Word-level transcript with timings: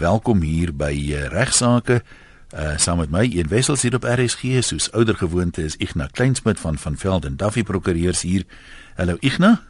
Welkom 0.00 0.40
hier 0.40 0.70
by 0.72 0.94
uh, 0.96 1.26
Regsake. 1.28 1.98
Uh 2.56 2.70
saam 2.80 3.02
met 3.02 3.10
my 3.12 3.26
een 3.28 3.50
wessels 3.52 3.82
hier 3.84 3.98
op 3.98 4.06
RSG 4.08 4.62
soos 4.64 4.86
ouer 4.96 5.12
gewoonte 5.12 5.60
is 5.60 5.74
Igna 5.76 6.06
Kleinsmid 6.16 6.60
van 6.60 6.78
van 6.80 6.96
Velden 6.96 7.36
Duffy 7.36 7.62
Prokureurs 7.62 8.22
hier. 8.24 8.46
Hallo 8.96 9.18
Igna. 9.20 9.60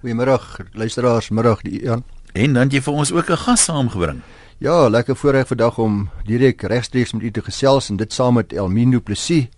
Goeiemôre 0.00 0.38
luisteraars, 0.72 1.28
middag 1.28 1.60
die 1.66 1.82
Jan. 1.82 2.00
En 2.32 2.56
dan 2.56 2.72
jy 2.72 2.80
vir 2.80 2.94
ons 2.94 3.12
ook 3.12 3.28
'n 3.28 3.36
gas 3.36 3.64
saamgebring. 3.64 4.22
Ja, 4.58 4.88
lekker 4.88 5.16
voorreg 5.16 5.46
vandag 5.46 5.78
om 5.78 6.08
direk 6.24 6.62
regstreeks 6.62 7.12
met 7.12 7.22
u 7.22 7.30
te 7.30 7.42
gesels 7.42 7.90
en 7.90 7.96
dit 7.96 8.12
saam 8.12 8.34
met 8.34 8.52
Elmino 8.52 9.00
Plessis, 9.00 9.48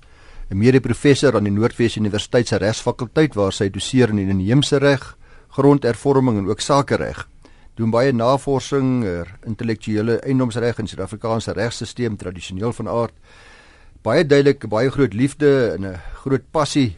'n 0.51 0.57
mede-professor 0.57 1.37
aan 1.37 1.45
die 1.45 1.53
Noordwes 1.53 1.97
Universiteit 1.97 2.49
se 2.49 2.57
Regsfakulteit 2.57 3.35
waar 3.35 3.53
sy 3.53 3.71
doseer 3.71 4.09
in 4.09 4.19
inheemse 4.19 4.77
reg, 4.77 5.17
grondhervorming 5.49 6.39
en 6.39 6.49
ook 6.49 6.61
sakereg 6.61 7.29
doen 7.75 7.91
baie 7.91 8.13
navorsing 8.13 9.05
oor 9.05 9.31
intellektuele 9.47 10.21
eiendomsreg 10.23 10.79
in 10.79 10.87
Suid-Afrikaanse 10.87 11.53
regstelsel 11.53 12.17
tradisioneel 12.17 12.73
van 12.73 12.89
aard. 12.89 13.15
Baie 14.03 14.25
duidelik 14.27 14.69
baie 14.69 14.91
groot 14.91 15.15
liefde 15.15 15.75
en 15.75 15.87
'n 15.87 15.99
groot 16.23 16.45
passie 16.53 16.97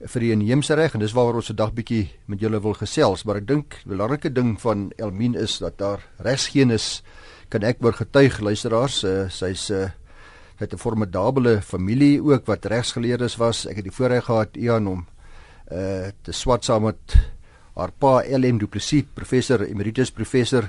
vir 0.00 0.20
die 0.20 0.32
inheemse 0.32 0.74
reg 0.74 0.94
en 0.94 1.00
dis 1.00 1.12
waaroor 1.12 1.36
ons 1.36 1.50
vandag 1.52 1.72
bietjie 1.72 2.08
met 2.26 2.40
julle 2.40 2.60
wil 2.60 2.74
gesels, 2.74 3.24
maar 3.24 3.36
ek 3.36 3.46
dink 3.46 3.76
die 3.84 3.92
belangrike 3.92 4.32
ding 4.32 4.56
van 4.60 4.92
Elmien 4.96 5.34
is 5.34 5.58
dat 5.58 5.78
daar 5.78 6.00
regsgeenis 6.18 7.02
kan 7.50 7.62
ek 7.62 7.84
oor 7.84 7.92
getuig 7.92 8.40
luisteraars, 8.40 9.04
uh, 9.04 9.28
sy's 9.28 9.70
'n 9.70 9.74
uh, 9.74 9.90
het 10.60 10.72
'n 10.72 10.78
formidable 10.78 11.60
familie 11.62 12.22
ook 12.22 12.46
wat 12.46 12.64
regsgeleerdes 12.64 13.36
was. 13.36 13.66
Ek 13.66 13.76
het 13.76 13.84
die 13.84 13.92
voorreg 13.92 14.24
gehad 14.24 14.56
Ian 14.56 14.86
om 14.86 15.06
uh 15.72 16.10
te 16.22 16.32
swat 16.32 16.64
saam 16.64 16.82
met 16.82 17.16
haar 17.80 17.92
pa 17.96 18.20
LM 18.22 18.60
Du 18.60 18.68
Plessis, 18.68 19.06
professor 19.14 19.64
emeritus 19.66 20.12
professor 20.12 20.68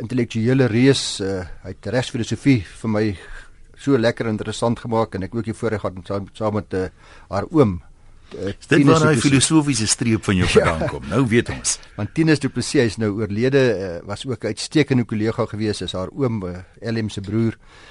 intellektuele 0.00 0.68
reus, 0.70 1.20
uh, 1.24 1.42
hy 1.64 1.74
het 1.74 1.90
regsfilosofie 1.94 2.60
vir 2.82 2.92
my 2.92 3.04
so 3.80 3.96
lekker 3.98 4.28
interessant 4.28 4.78
gemaak 4.78 5.16
en 5.16 5.24
ek 5.26 5.34
ook 5.34 5.48
hier 5.48 5.56
voorreg 5.56 5.80
gehad 5.82 6.02
saam, 6.06 6.28
saam 6.36 6.60
met 6.60 6.76
uh, 6.78 6.90
haar 7.30 7.48
oom 7.50 7.80
Uh, 8.30 8.52
dit 8.70 8.84
was 8.86 9.02
'n 9.02 9.18
filosofiese 9.18 9.88
streep 9.90 10.22
van 10.22 10.36
jou 10.36 10.46
vandaan 10.54 10.86
kom. 10.86 11.02
Ja. 11.02 11.16
Nou 11.16 11.26
weet 11.26 11.48
ons. 11.50 11.80
Want 11.96 12.14
Tinus 12.14 12.38
Du 12.38 12.48
Plessis 12.48 12.92
is 12.92 12.96
nou 12.96 13.10
oorlede, 13.18 13.58
uh, 13.58 14.06
was 14.06 14.22
ook 14.26 14.44
'n 14.44 14.54
uitstekende 14.54 15.04
kollega 15.04 15.46
gewees 15.50 15.82
as 15.82 15.92
haar 15.98 16.14
oom 16.14 16.38
uh, 16.46 16.62
LM 16.78 17.08
se 17.08 17.20
broer 17.20 17.58
uh 17.58 17.90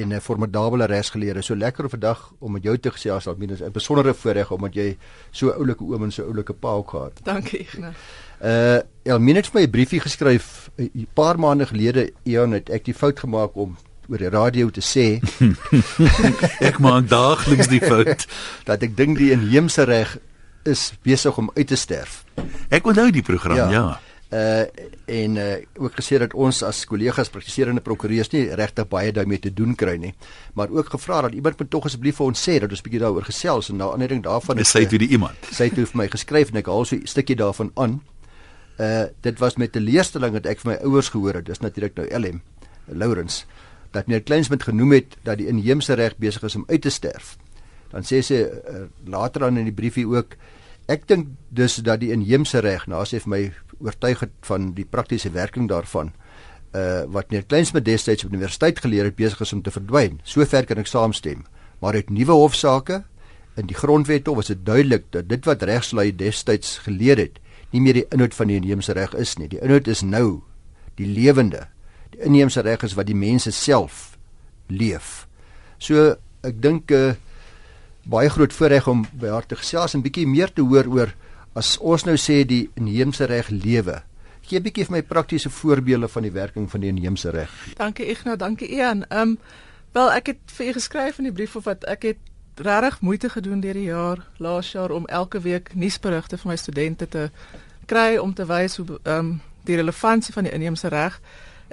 en 0.00 0.08
'n 0.12 0.20
formidable 0.20 0.86
regsgeleerde. 0.86 1.42
So 1.42 1.56
lekker 1.56 1.88
vandag 1.88 2.32
om 2.38 2.52
met 2.52 2.62
jou 2.62 2.78
te 2.78 2.90
gesels 2.90 3.26
al 3.26 3.34
minus 3.38 3.60
'n 3.60 3.70
besondere 3.72 4.14
voorreg 4.14 4.50
omdat 4.50 4.74
jy 4.74 4.96
so 5.30 5.50
oulike 5.50 5.84
oom 5.84 6.02
en 6.02 6.12
so 6.12 6.24
oulike 6.24 6.52
pa 6.52 6.68
ook 6.68 6.90
gehad. 6.90 7.20
Dankie, 7.22 7.58
Ignas. 7.58 7.94
Uh 8.42 8.78
Elmien 9.02 9.36
het 9.36 9.52
my 9.52 9.62
'n 9.62 9.70
briefie 9.70 10.00
geskryf 10.00 10.70
'n 10.76 10.90
uh, 10.94 11.04
paar 11.14 11.38
maande 11.38 11.66
gelede 11.66 12.12
Eon 12.24 12.52
het 12.52 12.70
ek 12.70 12.84
die 12.84 12.94
fout 12.94 13.18
gemaak 13.18 13.54
om 13.54 13.76
oor 14.08 14.18
die 14.18 14.28
radio 14.28 14.70
te 14.70 14.80
sê 14.80 15.20
ek 16.68 16.78
maak 16.78 17.08
daagliks 17.08 17.68
die 17.68 17.80
fout 17.80 18.26
dat 18.68 18.82
ek 18.82 18.96
dink 18.96 19.18
die 19.18 19.30
inheemse 19.30 19.82
reg 19.84 20.18
is 20.62 20.92
besig 21.02 21.38
om 21.38 21.50
uit 21.54 21.66
te 21.66 21.76
sterf. 21.76 22.24
Ek 22.68 22.86
onthou 22.86 23.10
die 23.10 23.22
program, 23.22 23.56
ja. 23.56 23.70
ja 23.70 24.00
uh 24.32 24.64
en 25.06 25.36
uh 25.36 25.56
ook 25.76 25.96
gesê 26.00 26.18
dat 26.18 26.34
ons 26.34 26.62
as 26.62 26.84
kollegas 26.88 27.28
praktiserende 27.28 27.80
prokureurs 27.84 28.30
nie 28.32 28.46
regtig 28.56 28.88
baie 28.88 29.12
daarmee 29.12 29.38
te 29.38 29.52
doen 29.52 29.74
kry 29.74 29.96
nie 30.00 30.14
maar 30.54 30.70
ook 30.70 30.88
gevra 30.94 31.20
dat 31.26 31.34
iemand 31.36 31.58
moet 31.58 31.70
tog 31.70 31.84
asseblief 31.84 32.16
vir 32.16 32.26
ons 32.26 32.48
sê 32.48 32.58
dat 32.60 32.70
ons 32.70 32.82
bietjie 32.82 33.02
daaroor 33.02 33.28
gesels 33.28 33.68
en 33.68 33.76
na 33.76 33.90
aanleiding 33.92 34.22
daarvan 34.24 34.58
is 34.58 34.72
sy 34.72 34.86
toe 34.86 34.98
die 34.98 35.08
iemand. 35.08 35.36
sy 35.50 35.68
het 35.68 35.76
vir 35.76 36.00
my 36.00 36.08
geskryf 36.08 36.52
en 36.52 36.62
ek 36.62 36.72
haal 36.72 36.84
so 36.84 36.96
'n 36.96 37.06
stukkie 37.06 37.36
daarvan 37.36 37.70
aan. 37.74 38.00
Uh 38.80 39.04
dit 39.20 39.38
was 39.38 39.56
met 39.56 39.76
'n 39.76 39.84
leerstelling 39.84 40.32
wat 40.32 40.46
ek 40.46 40.60
vir 40.60 40.72
my 40.72 40.78
ouers 40.84 41.08
gehoor 41.08 41.34
het 41.34 41.46
dis 41.46 41.60
natuurlik 41.60 41.96
nou 41.96 42.08
LM 42.08 42.40
Lawrence 42.86 43.44
dat 43.92 44.06
meneer 44.06 44.22
Kleinsmid 44.22 44.62
genoem 44.62 44.92
het 44.92 45.16
dat 45.22 45.38
die 45.38 45.46
inheemse 45.46 45.94
reg 45.94 46.16
besig 46.16 46.42
is 46.42 46.56
om 46.56 46.64
uit 46.66 46.82
te 46.82 46.90
sterf. 46.90 47.36
Dan 47.92 48.02
sê 48.08 48.22
sy 48.24 48.40
uh, 48.40 48.86
later 49.04 49.44
aan 49.44 49.60
in 49.60 49.68
die 49.68 49.76
briefie 49.76 50.06
ook 50.08 50.36
ek 50.90 51.06
dink 51.08 51.28
dus 51.48 51.76
dat 51.84 52.00
die 52.00 52.12
inheemse 52.12 52.60
reg 52.60 52.86
nou 52.90 53.02
as 53.02 53.12
hy 53.14 53.20
vir 53.22 53.30
my 53.30 53.42
oortuig 53.82 54.20
het 54.20 54.34
van 54.48 54.72
die 54.76 54.86
praktiese 54.88 55.30
werking 55.34 55.68
daarvan 55.70 56.12
uh 56.72 57.04
wat 57.12 57.30
neer 57.30 57.44
Kleinsmid 57.44 57.84
destyds 57.84 58.24
op 58.24 58.32
universiteit 58.32 58.80
geleer 58.80 59.04
het 59.04 59.16
besig 59.16 59.40
is 59.40 59.52
om 59.52 59.62
te 59.62 59.70
verdwyn. 59.70 60.20
Sover 60.24 60.64
kan 60.64 60.80
ek 60.80 60.88
saamstem. 60.88 61.44
Maar 61.84 62.00
uit 62.00 62.10
nuwe 62.10 62.32
hofsaake 62.32 63.02
in 63.60 63.68
die 63.68 63.76
grondwet 63.76 64.26
was 64.26 64.48
dit 64.48 64.64
duidelik 64.64 65.10
dat 65.12 65.28
dit 65.28 65.44
wat 65.44 65.62
regslui 65.68 66.12
destyds 66.16 66.78
geleer 66.86 67.20
het, 67.20 67.40
nie 67.72 67.80
meer 67.84 68.00
die 68.00 68.06
inhoud 68.08 68.34
van 68.34 68.48
die 68.48 68.56
inheemse 68.56 68.92
reg 68.96 69.12
is 69.14 69.36
nie. 69.36 69.50
Die 69.52 69.60
inhoud 69.60 69.88
is 69.88 70.00
nou 70.02 70.42
die 70.96 71.08
lewende. 71.08 71.66
Die 72.14 72.22
inheemse 72.24 72.64
reg 72.64 72.84
is 72.88 72.96
wat 72.96 73.10
die 73.10 73.16
mense 73.16 73.52
self 73.52 74.16
leef. 74.68 75.26
So 75.78 76.14
ek 76.42 76.62
dink 76.62 76.92
uh, 76.92 77.12
baie 78.04 78.30
groot 78.30 78.52
voorreg 78.52 78.88
om 78.88 79.04
by 79.12 79.28
haar 79.28 79.46
te 79.46 79.56
gesels 79.56 79.94
en 79.94 80.02
bietjie 80.02 80.26
meer 80.26 80.52
te 80.52 80.62
hoor 80.62 80.88
oor 80.90 81.14
as 81.54 81.76
ons 81.78 82.04
nou 82.04 82.16
sê 82.16 82.42
die 82.48 82.70
inheemse 82.80 83.26
reg 83.28 83.50
lewe. 83.50 84.02
Gee 84.42 84.58
'n 84.58 84.62
bietjie 84.62 84.84
vir 84.84 84.92
my 84.92 85.02
praktiese 85.02 85.50
voorbeelde 85.50 86.08
van 86.08 86.22
die 86.22 86.32
werking 86.32 86.70
van 86.70 86.80
die 86.80 86.88
inheemse 86.88 87.30
reg. 87.30 87.50
Dankie 87.76 88.06
Ignas, 88.06 88.38
dankie 88.38 88.68
Ian. 88.68 89.04
Ehm 89.08 89.20
um, 89.20 89.38
wel 89.92 90.12
ek 90.12 90.26
het 90.26 90.38
vir 90.46 90.66
u 90.66 90.72
geskryf 90.72 91.18
in 91.18 91.24
die 91.24 91.32
brief 91.32 91.56
of 91.56 91.64
wat 91.64 91.84
ek 91.84 92.02
het 92.02 92.18
regtig 92.56 93.00
moeite 93.00 93.28
gedoen 93.28 93.60
deur 93.60 93.74
die 93.74 93.90
jaar, 93.90 94.26
laas 94.38 94.72
jaar 94.72 94.90
om 94.90 95.06
elke 95.06 95.40
week 95.40 95.74
nuusberigte 95.74 96.38
vir 96.38 96.48
my 96.48 96.56
studente 96.56 97.08
te 97.08 97.30
kry 97.86 98.16
om 98.16 98.34
te 98.34 98.46
wys 98.46 98.76
hoe 98.76 98.98
ehm 99.02 99.18
um, 99.18 99.40
die 99.64 99.76
relevantie 99.76 100.32
van 100.34 100.42
die 100.42 100.52
inheemse 100.52 100.88
reg 100.88 101.20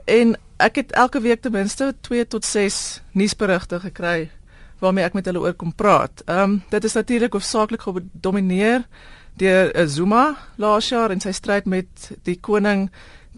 en 0.06 0.35
ek 0.57 0.75
het 0.75 0.91
elke 0.91 1.22
week 1.22 1.41
ten 1.41 1.51
minste 1.51 1.95
2 2.01 2.28
tot 2.28 2.45
6 2.45 3.01
nuusberigte 3.12 3.79
gekry 3.79 4.29
waarmee 4.79 5.03
ek 5.03 5.13
met 5.13 5.25
hulle 5.25 5.44
oor 5.44 5.53
kom 5.53 5.73
praat. 5.75 6.23
Ehm 6.25 6.44
um, 6.44 6.62
dit 6.69 6.84
is 6.84 6.94
natuurlik 6.94 7.34
hoofsaaklik 7.34 7.81
gedomeineer 7.81 8.88
deur 9.40 9.88
Zuma 9.88 10.38
laas 10.56 10.90
jaar 10.90 11.12
in 11.12 11.19
sy 11.19 11.31
stryd 11.31 11.66
met 11.66 12.12
die 12.23 12.40
koning 12.40 12.89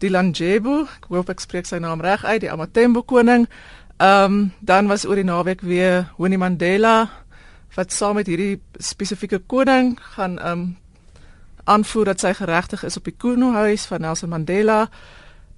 Dilanjebu. 0.02 0.86
Ek 0.98 1.10
hoop 1.10 1.30
ek 1.30 1.44
spreek 1.44 1.66
sy 1.70 1.78
naam 1.78 2.02
reg 2.02 2.26
uit, 2.26 2.42
die 2.42 2.52
Amatembo 2.52 3.04
koning. 3.04 3.48
Ehm 3.98 4.24
um, 4.34 4.52
dan 4.60 4.88
was 4.88 5.06
oor 5.06 5.16
die 5.16 5.28
naweek 5.28 5.62
weer 5.62 6.08
Winnie 6.18 6.40
Mandela 6.42 7.10
wat 7.76 7.94
saam 7.94 8.18
met 8.20 8.28
hierdie 8.28 8.60
spesifieke 8.80 9.40
koning 9.40 9.98
gaan 10.16 10.40
ehm 10.40 10.52
um, 10.52 10.78
aanvoer 11.64 12.06
dat 12.06 12.20
sy 12.20 12.34
geregtig 12.34 12.84
is 12.84 12.98
op 12.98 13.06
die 13.06 13.16
Kuno 13.18 13.52
huis 13.54 13.86
van 13.86 14.02
Nelson 14.02 14.30
Mandela. 14.30 14.90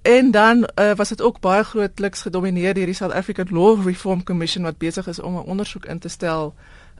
En 0.04 0.30
dan 0.30 0.68
uh, 0.74 0.94
was 0.94 1.08
dit 1.08 1.22
ook 1.22 1.40
baie 1.40 1.62
grootliks 1.64 2.22
gedomeineer 2.22 2.74
deur 2.74 2.86
die 2.86 2.94
South 2.94 3.12
African 3.12 3.46
Law 3.50 3.86
Reform 3.86 4.22
Commission 4.22 4.64
wat 4.64 4.78
besig 4.78 5.06
is 5.06 5.20
om 5.20 5.36
'n 5.36 5.48
ondersoek 5.48 5.84
in 5.84 5.98
te 5.98 6.08
stel 6.08 6.54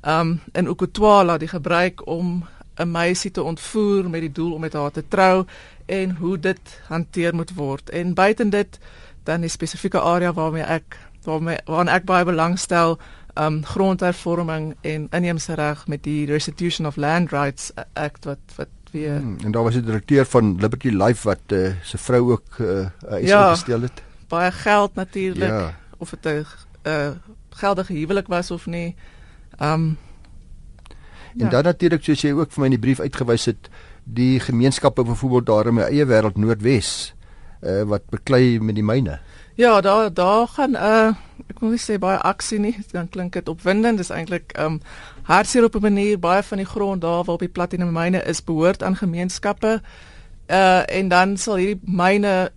um 0.09 0.41
in 0.53 0.69
Okutwala 0.69 1.37
die 1.39 1.49
gebruik 1.49 2.07
om 2.07 2.49
'n 2.77 2.91
meisie 2.91 3.31
te 3.31 3.43
ontvoer 3.43 4.11
met 4.11 4.21
die 4.21 4.33
doel 4.33 4.53
om 4.53 4.61
met 4.61 4.73
haar 4.73 4.91
te 4.91 5.09
trou 5.09 5.45
en 5.87 6.17
hoe 6.17 6.39
dit 6.39 6.81
hanteer 6.89 7.35
moet 7.35 7.55
word. 7.55 7.91
En 7.91 8.15
buiten 8.15 8.51
dit 8.51 8.79
dan 9.23 9.41
die 9.41 9.51
spesifieke 9.51 10.01
area 10.01 10.33
waarmee 10.33 10.63
ek 10.63 10.99
waarmee 11.23 11.59
waaraan 11.65 11.89
ek 11.89 12.05
baie 12.05 12.25
belangstel, 12.25 12.99
um 13.35 13.65
grondhervorming 13.65 14.77
en 14.81 15.07
inheemse 15.11 15.55
reg 15.55 15.87
met 15.87 16.03
die 16.03 16.27
Restitution 16.27 16.87
of 16.87 16.97
Land 16.97 17.31
Rights 17.31 17.73
Act 17.93 18.25
wat 18.25 18.39
wat 18.57 18.69
weer 18.95 19.19
hmm, 19.19 19.37
En 19.45 19.53
daar 19.53 19.63
was 19.67 19.75
die 19.75 19.83
direkteur 19.83 20.27
van 20.27 20.57
Liberty 20.61 20.89
Life 20.89 21.27
wat 21.29 21.53
uh, 21.53 21.75
sy 21.83 21.99
vrou 21.99 22.23
ook 22.37 22.59
uh, 22.61 22.87
uh, 23.11 23.21
ja, 23.27 23.51
gestel 23.51 23.87
het. 23.89 24.03
Baie 24.29 24.53
geld 24.53 24.95
natuurlik 24.95 25.51
ja. 25.51 25.75
of 25.99 26.11
dit 26.11 26.27
'n 26.27 26.47
uh, 26.87 27.11
geldige 27.51 27.93
huwelik 27.93 28.27
was 28.27 28.51
of 28.51 28.67
nie. 28.67 28.95
Um 29.61 29.97
En 31.35 31.45
ja. 31.45 31.51
dan 31.51 31.65
natuurlik 31.67 32.05
soos 32.05 32.21
jy 32.23 32.31
ook 32.31 32.53
vir 32.55 32.61
my 32.63 32.67
in 32.71 32.77
die 32.77 32.85
brief 32.85 33.01
uitgewys 33.01 33.49
het, 33.51 33.69
die 34.05 34.41
gemeenskappe 34.41 35.03
byvoorbeeld 35.03 35.47
daar 35.47 35.67
in 35.67 35.75
my 35.75 35.87
eie 35.89 36.07
wêreld 36.07 36.37
Noordwes 36.39 37.15
uh, 37.63 37.83
wat 37.91 38.07
beklei 38.13 38.61
met 38.61 38.79
die 38.79 38.85
myne. 38.85 39.19
Ja, 39.59 39.81
daar 39.81 40.13
daar 40.15 40.47
gaan 40.49 40.75
uh 40.75 41.15
ek 41.51 41.61
wil 41.61 41.75
nie 41.75 41.83
sê 41.83 41.99
baie 42.01 42.19
aksie 42.19 42.59
nie, 42.59 42.75
dan 42.93 43.09
klink 43.09 43.33
dit 43.33 43.49
opwindend. 43.49 43.99
Dis 43.99 44.11
eintlik 44.11 44.55
um 44.59 44.81
hartseer 45.29 45.65
op 45.65 45.77
'n 45.77 45.83
manier 45.83 46.19
baie 46.19 46.43
van 46.43 46.59
die 46.59 46.67
grond 46.67 47.01
daar 47.01 47.25
waar 47.25 47.35
op 47.35 47.41
die 47.41 47.49
platinum 47.49 47.93
myne 47.93 48.23
is 48.25 48.45
behoort 48.45 48.83
aan 48.83 48.97
gemeenskappe. 48.97 49.81
Uh 50.51 50.83
en 50.89 51.09
dan 51.09 51.37
sal 51.37 51.57
hierdie 51.57 51.81
myne 51.85 52.51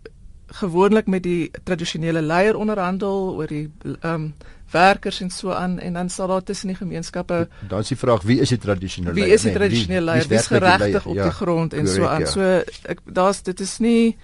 gewoonlik 0.47 1.07
met 1.07 1.23
die 1.23 1.51
tradisionele 1.63 2.21
leier 2.21 2.55
onderhandel 2.55 3.35
oor 3.35 3.47
die 3.47 3.69
um 4.03 4.33
werkers 4.71 5.21
en 5.21 5.29
so 5.29 5.51
aan 5.51 5.79
en 5.79 5.93
dan 5.93 6.09
sal 6.09 6.27
daar 6.27 6.43
tussen 6.43 6.67
die 6.67 6.75
gemeenskappe 6.75 7.47
dan 7.67 7.79
is 7.79 7.87
die 7.87 7.97
vraag 7.97 8.21
wie 8.21 8.39
is 8.39 8.49
die 8.49 8.57
tradisionele 8.57 9.15
wie 9.15 9.33
is 9.33 9.41
die 9.41 9.51
tradisionele 9.51 10.05
leier 10.05 10.27
wie 10.27 10.37
is 10.37 10.47
geregtig 10.47 11.05
op 11.05 11.15
ja, 11.15 11.23
die 11.23 11.31
grond 11.31 11.73
en 11.73 11.85
correct, 11.85 11.95
so 11.95 12.07
aan 12.07 12.19
ja. 12.19 12.27
so 12.27 12.91
ek 12.91 12.99
daar's 13.05 13.41
dit 13.43 13.59
is 13.59 13.77
nie 13.79 14.17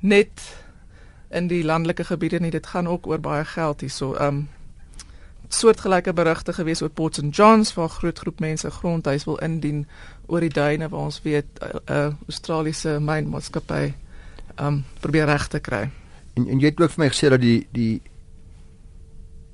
net 0.00 0.30
in 1.34 1.48
die 1.50 1.64
landelike 1.64 2.04
gebiede 2.04 2.40
nie. 2.40 2.50
Dit 2.50 2.66
gaan 2.66 2.88
ook 2.88 3.06
oor 3.06 3.20
baie 3.20 3.44
geld 3.44 3.80
hierso. 3.80 4.14
Um 4.20 4.48
soortgelyke 5.48 6.12
berigte 6.12 6.52
gewees 6.52 6.82
oor 6.82 6.90
Port 6.90 7.14
St 7.14 7.36
Johns 7.36 7.74
waar 7.74 7.88
groot 7.88 8.18
groep 8.18 8.40
mense 8.40 8.70
grondhuis 8.70 9.24
wil 9.24 9.36
indien 9.44 9.84
oor 10.26 10.40
die 10.40 10.50
duine 10.50 10.88
waar 10.88 11.00
ons 11.10 11.20
weet 11.22 11.46
'n 11.60 11.92
uh, 11.92 11.96
uh, 11.96 12.12
Australiese 12.28 12.98
mynmaatskappy 13.00 13.92
um 14.60 14.84
probeer 15.00 15.26
reg 15.26 15.48
te 15.48 15.60
kry. 15.60 15.90
En 16.34 16.48
en 16.48 16.58
jy 16.58 16.66
het 16.66 16.80
ook 16.80 16.90
vir 16.90 17.04
my 17.04 17.10
gesê 17.12 17.28
dat 17.28 17.40
die 17.40 17.66
die 17.70 18.02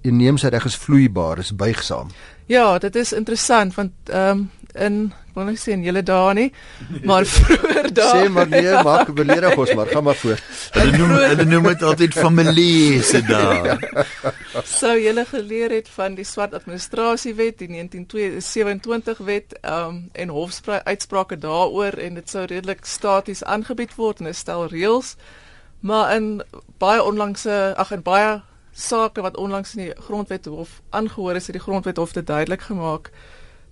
inheemse 0.02 0.48
reg 0.48 0.64
is 0.64 0.76
vloeibaar, 0.76 1.38
is 1.38 1.56
buigsaam. 1.56 2.08
Ja, 2.46 2.78
dit 2.78 2.96
is 2.96 3.12
interessant 3.12 3.74
want 3.74 3.92
ehm 4.04 4.38
um, 4.38 4.50
in 4.80 5.12
wil 5.34 5.50
ek 5.52 5.58
sê 5.62 5.74
in 5.76 5.84
julle 5.86 6.02
dae 6.06 6.32
nie, 6.36 6.46
maar 7.08 7.26
vroeër 7.28 7.88
dae. 7.94 8.10
Sê 8.10 8.30
maar 8.32 8.48
nee, 8.50 8.72
maak 8.88 9.12
beledig 9.16 9.56
ons 9.56 9.72
maar, 9.78 9.90
gaan 9.92 10.06
maar 10.08 10.18
voort. 10.18 10.42
Hulle 10.76 10.98
noem 10.98 11.14
hulle 11.16 11.46
noem 11.48 11.68
dit 11.70 11.84
altyd 11.90 12.18
familiese 12.18 13.22
dae. 13.28 13.76
Sou 14.80 14.96
julle 14.98 15.24
geleer 15.30 15.76
het 15.78 15.90
van 15.94 16.16
die 16.18 16.26
swart 16.26 16.56
administrasiewet, 16.58 17.60
die 17.62 17.70
1927 17.76 19.24
wet, 19.28 19.56
ehm 19.60 19.88
um, 19.90 19.98
en 20.12 20.34
hofspraak 20.34 20.86
uitsprake 20.88 21.38
daaroor 21.38 21.96
en 22.02 22.18
dit 22.18 22.30
sou 22.30 22.44
redelik 22.50 22.84
staties 22.88 23.44
aangebied 23.44 23.94
word 23.96 24.20
en 24.20 24.28
'n 24.28 24.34
stel 24.34 24.66
reëls. 24.68 25.16
Maar 25.80 26.14
in 26.16 26.42
baie 26.78 27.02
onlangse, 27.02 27.74
ag 27.76 27.92
in 27.92 28.02
baie 28.02 28.40
sake 28.72 29.20
wat 29.20 29.36
onlangs 29.36 29.74
in 29.74 29.84
die 29.84 29.94
grondwet 30.06 30.44
hof 30.46 30.80
aangehoor 30.90 31.34
is, 31.34 31.46
het 31.46 31.56
die 31.56 31.62
grondwet 31.62 31.96
hof 31.96 32.12
dit 32.12 32.26
duidelik 32.26 32.60
gemaak 32.60 33.10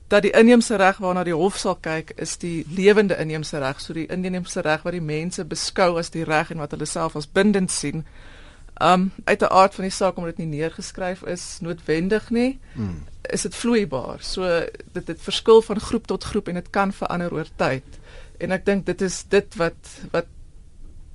dat 0.09 0.23
die 0.23 0.33
inheemse 0.33 0.77
reg 0.77 0.97
waarna 0.97 1.23
die 1.25 1.37
hof 1.37 1.59
sal 1.61 1.77
kyk 1.85 2.15
is 2.17 2.37
die 2.41 2.65
lewende 2.73 3.17
inheemse 3.21 3.61
reg, 3.61 3.81
so 3.81 3.93
die 3.93 4.07
inheemse 4.09 4.65
reg 4.65 4.87
wat 4.87 4.97
die 4.97 5.05
mense 5.05 5.45
beskou 5.45 5.99
as 6.01 6.11
die 6.15 6.25
reg 6.25 6.53
en 6.53 6.63
wat 6.65 6.73
hulle 6.73 6.89
self 6.89 7.17
as 7.17 7.29
bindend 7.29 7.71
sien. 7.71 8.07
Um 8.81 9.11
uit 9.25 9.43
'n 9.43 9.53
aard 9.53 9.75
van 9.75 9.85
die 9.85 9.93
saak 9.93 10.17
omdat 10.17 10.37
dit 10.37 10.47
nie 10.47 10.59
neergeskryf 10.59 11.23
is 11.23 11.59
noodwendig 11.61 12.31
nie, 12.31 12.59
hmm. 12.73 13.05
is 13.23 13.43
dit 13.43 13.55
vloeibaar. 13.55 14.19
So 14.21 14.65
dit 14.93 15.07
dit 15.07 15.21
verskil 15.21 15.63
van 15.63 15.81
groep 15.81 16.07
tot 16.07 16.25
groep 16.25 16.49
en 16.49 16.55
dit 16.55 16.71
kan 16.71 16.93
verander 16.93 17.33
oor 17.33 17.49
tyd. 17.57 17.85
En 18.39 18.53
ek 18.53 18.65
dink 18.65 18.87
dit 18.87 19.01
is 19.03 19.25
dit 19.29 19.55
wat 19.57 19.77
wat 20.11 20.27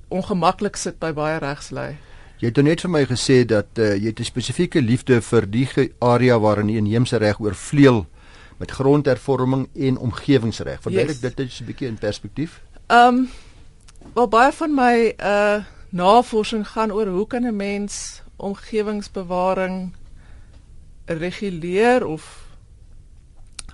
ongemaklik 0.08 0.76
sit 0.76 0.98
by 0.98 1.12
baie 1.12 1.38
regslei. 1.38 1.96
Jy 2.38 2.50
het 2.50 2.62
net 2.62 2.80
vir 2.80 2.90
my 2.90 3.04
gesê 3.06 3.44
dat 3.44 3.78
uh, 3.78 3.94
jy 3.96 4.12
'n 4.12 4.24
spesifieke 4.24 4.82
liefde 4.82 5.20
vir 5.20 5.46
die 5.46 5.68
area 5.98 6.38
waarin 6.38 6.66
die 6.66 6.76
inheemse 6.76 7.16
reg 7.16 7.40
oorvleuel 7.40 8.06
met 8.56 8.70
grondhervorming 8.70 9.68
en 9.74 9.98
omgewingsreg. 9.98 10.80
Verduidelik 10.80 11.20
yes. 11.20 11.34
dit 11.34 11.60
'n 11.60 11.64
bietjie 11.64 11.86
in 11.86 11.98
perspektief. 11.98 12.62
Ehm 12.86 13.06
um, 13.06 13.28
wel 14.14 14.28
baie 14.28 14.52
van 14.52 14.74
my 14.74 15.14
uh 15.18 15.64
navorsing 15.90 16.68
gaan 16.68 16.92
oor 16.92 17.06
hoe 17.06 17.26
kan 17.26 17.42
'n 17.42 17.56
mens 17.56 18.22
omgewingsbewaring 18.36 19.94
reguleer 21.04 22.06
of 22.06 22.46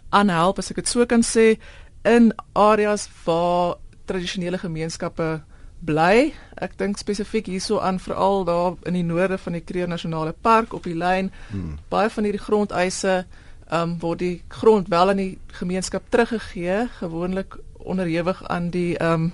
aanhelp 0.09 0.59
as 0.59 0.71
ek 0.71 0.77
dit 0.77 0.89
so 0.89 1.07
kan 1.07 1.23
sê 1.23 1.59
in 2.03 2.33
areas 2.53 3.09
waar 3.25 3.75
tradisionele 4.05 4.59
gemeenskappe 4.59 5.43
bly. 5.79 6.35
Ek 6.55 6.79
dink 6.79 6.99
spesifiek 6.99 7.47
hierso 7.47 7.79
aan 7.79 8.01
veral 8.01 8.45
daar 8.45 8.75
in 8.83 8.93
die 8.93 9.05
noorde 9.05 9.39
van 9.39 9.53
die 9.53 9.65
Kruger 9.65 9.89
Nasionale 9.89 10.35
Park 10.41 10.73
op 10.73 10.83
die 10.83 10.97
lyn. 10.97 11.33
Hmm. 11.51 11.79
Baie 11.89 12.11
van 12.11 12.25
hierdie 12.25 12.43
grondeise 12.43 13.09
ehm 13.09 13.50
um, 13.73 13.99
word 13.99 14.19
die 14.19 14.43
grond 14.49 14.89
wel 14.89 15.09
aan 15.09 15.17
die 15.17 15.39
gemeenskap 15.47 16.03
teruggegee, 16.09 16.89
gewoonlik 16.99 17.57
onderhewig 17.77 18.49
aan 18.49 18.71
die 18.71 19.03
um, 19.03 19.33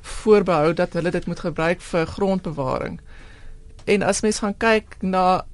voorbehou 0.00 0.72
dat 0.74 0.92
hulle 0.92 1.10
dit 1.10 1.26
moet 1.26 1.40
gebruik 1.40 1.80
vir 1.80 2.06
grondbewaring. 2.06 3.00
En 3.84 4.02
as 4.02 4.20
mens 4.20 4.38
gaan 4.38 4.56
kyk 4.56 4.96
na 5.00 5.44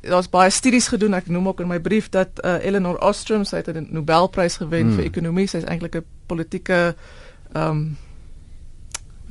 daar's 0.00 0.28
baie 0.30 0.50
studies 0.50 0.88
gedoen, 0.88 1.16
ek 1.18 1.28
noem 1.32 1.48
ook 1.48 1.60
in 1.60 1.68
my 1.68 1.80
brief 1.80 2.08
dat 2.08 2.40
uh, 2.44 2.58
Eleanor 2.64 2.98
Ostrom 3.02 3.44
sy 3.44 3.56
het 3.56 3.68
'n 3.68 3.88
Nobelprys 3.90 4.56
gewen 4.56 4.86
hmm. 4.86 4.96
vir 4.96 5.04
ekonomie, 5.04 5.46
sy 5.46 5.58
is 5.58 5.64
eintlik 5.64 5.96
'n 5.96 6.04
politieke 6.26 6.94
um, 7.54 7.96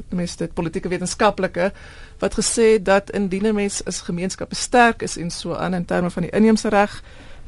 mense 0.10 0.38
dit 0.38 0.54
politieke 0.54 0.90
wetenskaplike 0.92 1.72
wat 2.20 2.34
gesê 2.36 2.82
dat 2.82 3.12
indien 3.12 3.48
'n 3.48 3.56
mens 3.56 3.86
as 3.86 4.02
gemeenskap 4.02 4.54
sterk 4.54 5.02
is 5.02 5.18
en 5.18 5.32
so 5.32 5.56
aan 5.56 5.74
in 5.74 5.86
terme 5.86 6.10
van 6.10 6.22
die 6.22 6.32
inheemse 6.32 6.70
reg 6.70 7.04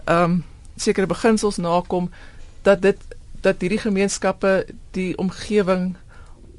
ehm 0.07 0.23
um, 0.23 0.43
sekere 0.77 1.09
beginsels 1.09 1.57
nakom 1.57 2.09
dat 2.61 2.81
dit 2.81 2.97
dat 3.41 3.61
hierdie 3.61 3.81
gemeenskappe 3.81 4.65
die 4.91 5.17
omgewing 5.17 5.95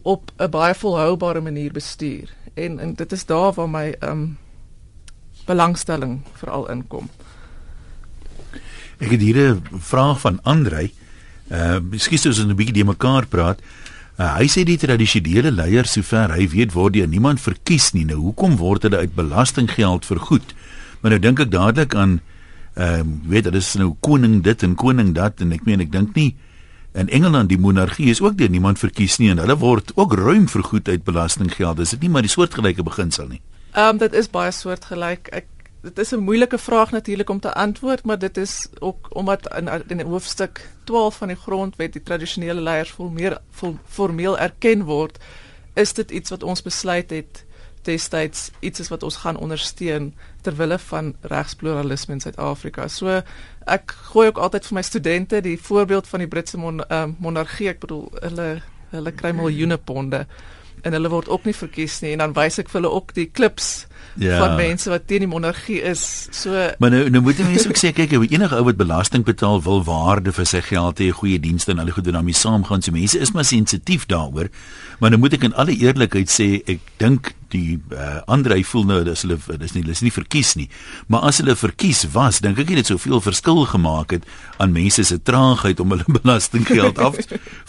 op 0.03 0.31
'n 0.37 0.51
baie 0.51 0.75
volhoubare 0.75 1.41
manier 1.41 1.73
bestuur 1.73 2.35
en 2.55 2.79
en 2.79 2.95
dit 2.95 3.13
is 3.13 3.27
daar 3.27 3.53
waar 3.53 3.71
my 3.71 3.97
ehm 4.01 4.11
um, 4.11 4.39
belangstelling 5.47 6.21
veral 6.33 6.69
inkom. 6.71 7.09
Ek 8.99 9.11
het 9.11 9.21
hier 9.21 9.55
'n 9.55 9.63
vraag 9.79 10.21
van 10.21 10.41
Andrei. 10.43 10.93
Uh, 11.51 11.79
miskien 11.81 12.19
sou 12.19 12.33
ons 12.33 12.43
'n 12.43 12.55
bietjie 12.55 12.75
die 12.75 12.85
mekaar 12.85 13.27
praat. 13.27 13.61
Uh, 14.19 14.37
hy 14.37 14.47
sê 14.47 14.65
die 14.65 14.79
tradisionele 14.79 15.51
leiers 15.51 15.93
sover 15.93 16.35
hy 16.35 16.49
weet 16.49 16.73
word 16.73 16.93
deur 16.93 17.09
niemand 17.09 17.41
verkies 17.41 17.93
nie. 17.93 18.05
Nou 18.05 18.19
hoekom 18.19 18.57
word 18.57 18.83
hulle 18.83 18.97
uit 18.97 19.15
belastinggeld 19.15 20.07
vergoed? 20.07 20.55
Maar 21.01 21.11
nou 21.11 21.21
dink 21.21 21.41
ek 21.41 21.51
dadelik 21.51 21.95
aan 21.95 22.21
ehm 22.79 23.01
um, 23.01 23.15
weet 23.27 23.49
dit 23.49 23.55
is 23.59 23.75
nou 23.75 23.95
koning 24.01 24.43
dit 24.43 24.63
en 24.63 24.75
koning 24.79 25.15
dat 25.15 25.41
en 25.43 25.53
ek 25.53 25.65
meen 25.67 25.81
ek 25.83 25.91
dink 25.93 26.15
nie 26.15 26.37
in 26.99 27.09
Engeland 27.09 27.51
die 27.51 27.59
monargie 27.59 28.09
is 28.11 28.21
ook 28.23 28.39
deur 28.39 28.51
niemand 28.51 28.79
verkies 28.79 29.19
nie 29.19 29.31
en 29.33 29.41
hulle 29.43 29.57
word 29.59 29.93
ook 29.97 30.15
ruim 30.19 30.49
vergoed 30.49 30.89
uit 30.89 31.05
belastinggeld. 31.05 31.77
Dis 31.77 31.95
dit 31.95 32.07
nie 32.07 32.11
maar 32.15 32.27
die 32.27 32.33
soortgelyke 32.33 32.87
beginsel 32.87 33.29
nie. 33.35 33.41
Ehm 33.75 33.97
um, 33.97 34.03
dit 34.03 34.15
is 34.15 34.31
baie 34.31 34.53
soortgelyk. 34.55 35.31
Ek 35.33 35.47
dit 35.83 35.99
is 35.99 36.13
'n 36.13 36.23
moeilike 36.23 36.59
vraag 36.59 36.91
natuurlik 36.91 37.31
om 37.31 37.41
te 37.41 37.55
antwoord, 37.55 38.05
maar 38.05 38.19
dit 38.19 38.37
is 38.37 38.69
ook 38.79 39.09
omdat 39.11 39.49
in 39.57 39.69
in 39.89 40.07
hoofstuk 40.07 40.71
12 40.85 41.17
van 41.17 41.29
die 41.29 41.37
grondwet 41.37 41.93
die 41.93 42.03
tradisionele 42.03 42.61
leiers 42.61 42.91
vol 42.91 43.11
meer 43.11 43.39
vol, 43.51 43.79
formeel 43.89 44.39
erken 44.39 44.85
word, 44.85 45.19
is 45.75 45.93
dit 45.93 46.11
iets 46.11 46.31
wat 46.31 46.43
ons 46.43 46.63
besluit 46.63 47.11
het 47.11 47.45
destyds 47.89 48.49
iets 48.61 48.85
is 48.85 48.91
wat 48.93 49.03
ons 49.07 49.21
gaan 49.25 49.41
ondersteun 49.41 50.13
ter 50.47 50.57
wille 50.59 50.79
van 50.89 51.15
regspluralisme 51.33 52.19
in 52.19 52.23
Suid-Afrika. 52.25 52.89
So 52.93 53.21
ek 53.69 53.95
gooi 54.13 54.29
ook 54.29 54.41
altyd 54.45 54.69
vir 54.69 54.79
my 54.79 54.85
studente 54.87 55.43
die 55.45 55.59
voorbeeld 55.61 56.09
van 56.09 56.25
die 56.25 56.31
Britse 56.31 56.61
mon, 56.61 56.83
uh, 56.85 57.07
monargie, 57.19 57.73
ek 57.73 57.83
bedoel 57.85 58.07
hulle 58.23 58.51
hulle 58.89 59.13
kry 59.13 59.35
miljoene 59.37 59.77
ponde 59.77 60.23
en 60.87 60.95
hulle 60.97 61.11
word 61.13 61.29
ook 61.29 61.45
nie 61.45 61.57
verkies 61.57 61.99
nie 62.01 62.15
en 62.15 62.23
dan 62.23 62.35
wys 62.37 62.57
ek 62.63 62.71
vir 62.71 62.81
hulle 62.81 62.93
ook 62.97 63.13
die 63.17 63.27
klips 63.29 63.87
ja. 64.19 64.39
van 64.39 64.57
mense 64.57 64.91
wat 64.91 65.07
teen 65.07 65.25
die 65.25 65.31
monargie 65.31 65.81
is. 65.83 66.29
So 66.35 66.51
Maar 66.79 66.91
nou 66.91 67.11
nou 67.11 67.23
moet 67.23 67.39
mense 67.39 67.69
ook 67.69 67.81
sê 67.81 67.93
kyk, 67.97 68.17
enige 68.29 68.57
ou 68.57 68.65
wat 68.67 68.77
belasting 68.77 69.25
betaal 69.25 69.63
wil 69.63 69.83
waarde 69.85 70.33
vir 70.33 70.47
sy 70.49 70.61
geld 70.65 71.03
hê, 71.03 71.11
goeie 71.15 71.41
dienste 71.41 71.73
en 71.73 71.83
al 71.83 71.91
die 71.91 71.97
goed 71.97 72.09
daarmee 72.11 72.37
saamgaan. 72.37 72.83
So 72.83 72.93
mense 72.93 73.19
is 73.19 73.33
maar 73.33 73.47
sensitief 73.49 74.07
daaroor. 74.07 74.51
Maar 74.99 75.15
nou 75.15 75.21
moet 75.23 75.39
ek 75.39 75.49
in 75.49 75.55
alle 75.55 75.77
eerlikheid 75.79 76.31
sê, 76.33 76.49
ek 76.67 76.83
dink 76.99 77.33
die 77.53 77.79
uh, 77.95 78.21
ander 78.29 78.53
hy 78.53 78.63
voel 78.67 78.85
nou 78.89 78.99
dat 79.07 79.23
hulle 79.25 79.39
dis 79.63 79.75
nie 79.77 79.85
dis 79.87 80.03
nie 80.05 80.13
verkies 80.13 80.55
nie. 80.59 80.69
Maar 81.09 81.29
as 81.31 81.41
hulle 81.41 81.57
verkies 81.57 82.05
was, 82.13 82.43
dink 82.45 82.59
ek 82.61 82.69
nie 82.69 82.81
dit 82.81 82.91
soveel 82.91 83.23
verskil 83.25 83.65
gemaak 83.71 84.17
het 84.19 84.27
aan 84.59 84.75
mense 84.75 85.05
se 85.09 85.21
traagheid 85.23 85.81
om 85.81 85.95
hulle 85.95 86.09
belastinggeld 86.21 86.99
af 86.99 87.17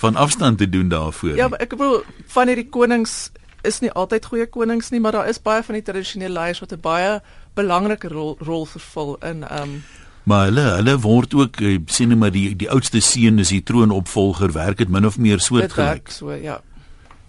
van 0.03 0.19
afstand 0.19 0.59
te 0.59 0.69
doen 0.69 0.89
daarvoor. 0.91 1.37
Ja, 1.39 1.51
ek 1.59 1.77
bedoel 1.77 2.01
van 2.33 2.51
hierdie 2.51 2.67
konings 2.73 3.29
is 3.63 3.79
nie 3.83 3.91
altyd 3.91 4.25
goeie 4.25 4.47
konings 4.47 4.89
nie, 4.89 4.99
maar 4.99 5.11
daar 5.11 5.27
is 5.27 5.41
baie 5.41 5.63
van 5.63 5.75
die 5.75 5.83
tradisionele 5.83 6.33
leiers 6.33 6.59
wat 6.59 6.73
'n 6.73 6.81
baie 6.81 7.21
belangrike 7.55 8.07
rol 8.07 8.37
rol 8.39 8.65
vervul 8.65 9.17
in 9.21 9.43
um 9.61 9.83
Maar 10.23 10.45
hulle 10.45 10.61
hulle 10.61 10.99
word 10.99 11.33
ook 11.33 11.61
eh, 11.61 11.77
sien 11.85 12.09
net 12.09 12.17
maar 12.17 12.31
die 12.31 12.55
die 12.55 12.69
oudste 12.69 12.99
seun 12.99 13.39
is 13.39 13.49
die 13.49 13.63
troonopvolger, 13.63 14.51
werk 14.51 14.77
dit 14.77 14.89
min 14.89 15.05
of 15.05 15.17
meer 15.17 15.39
soortgelyk. 15.39 16.11
So 16.11 16.31
ja. 16.31 16.61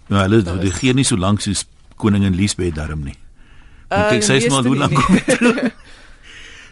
Ja, 0.07 0.21
hulle 0.21 0.41
nou, 0.41 0.59
die 0.59 0.71
gee 0.71 0.93
nie 0.93 1.05
so 1.07 1.17
lank 1.17 1.41
soos 1.41 1.65
koningin 1.95 2.35
Liesbeth 2.35 2.75
daarom 2.75 3.03
nie. 3.03 3.15
Uh, 3.89 4.11
ek 4.11 4.23
sê 4.23 4.37
maar 4.49 4.63
hoe 4.63 4.77
lank 4.77 4.93
kom 4.93 5.15
dit? 5.15 5.73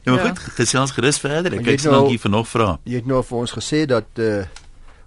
Nou 0.05 0.17
ja. 0.17 0.27
goed, 0.27 0.39
gesels 0.55 0.91
gerus 0.95 1.19
verder. 1.19 1.53
Ek 1.59 1.65
kyk 1.65 1.83
nou 1.89 2.07
hier 2.09 2.21
vir 2.23 2.31
nog 2.31 2.47
vrae. 2.47 2.77
Jy 2.87 3.01
het 3.01 3.09
nou 3.09 3.19
vir 3.25 3.37
ons 3.41 3.55
gesê 3.57 3.83
dat 3.89 4.21
uh 4.23 4.41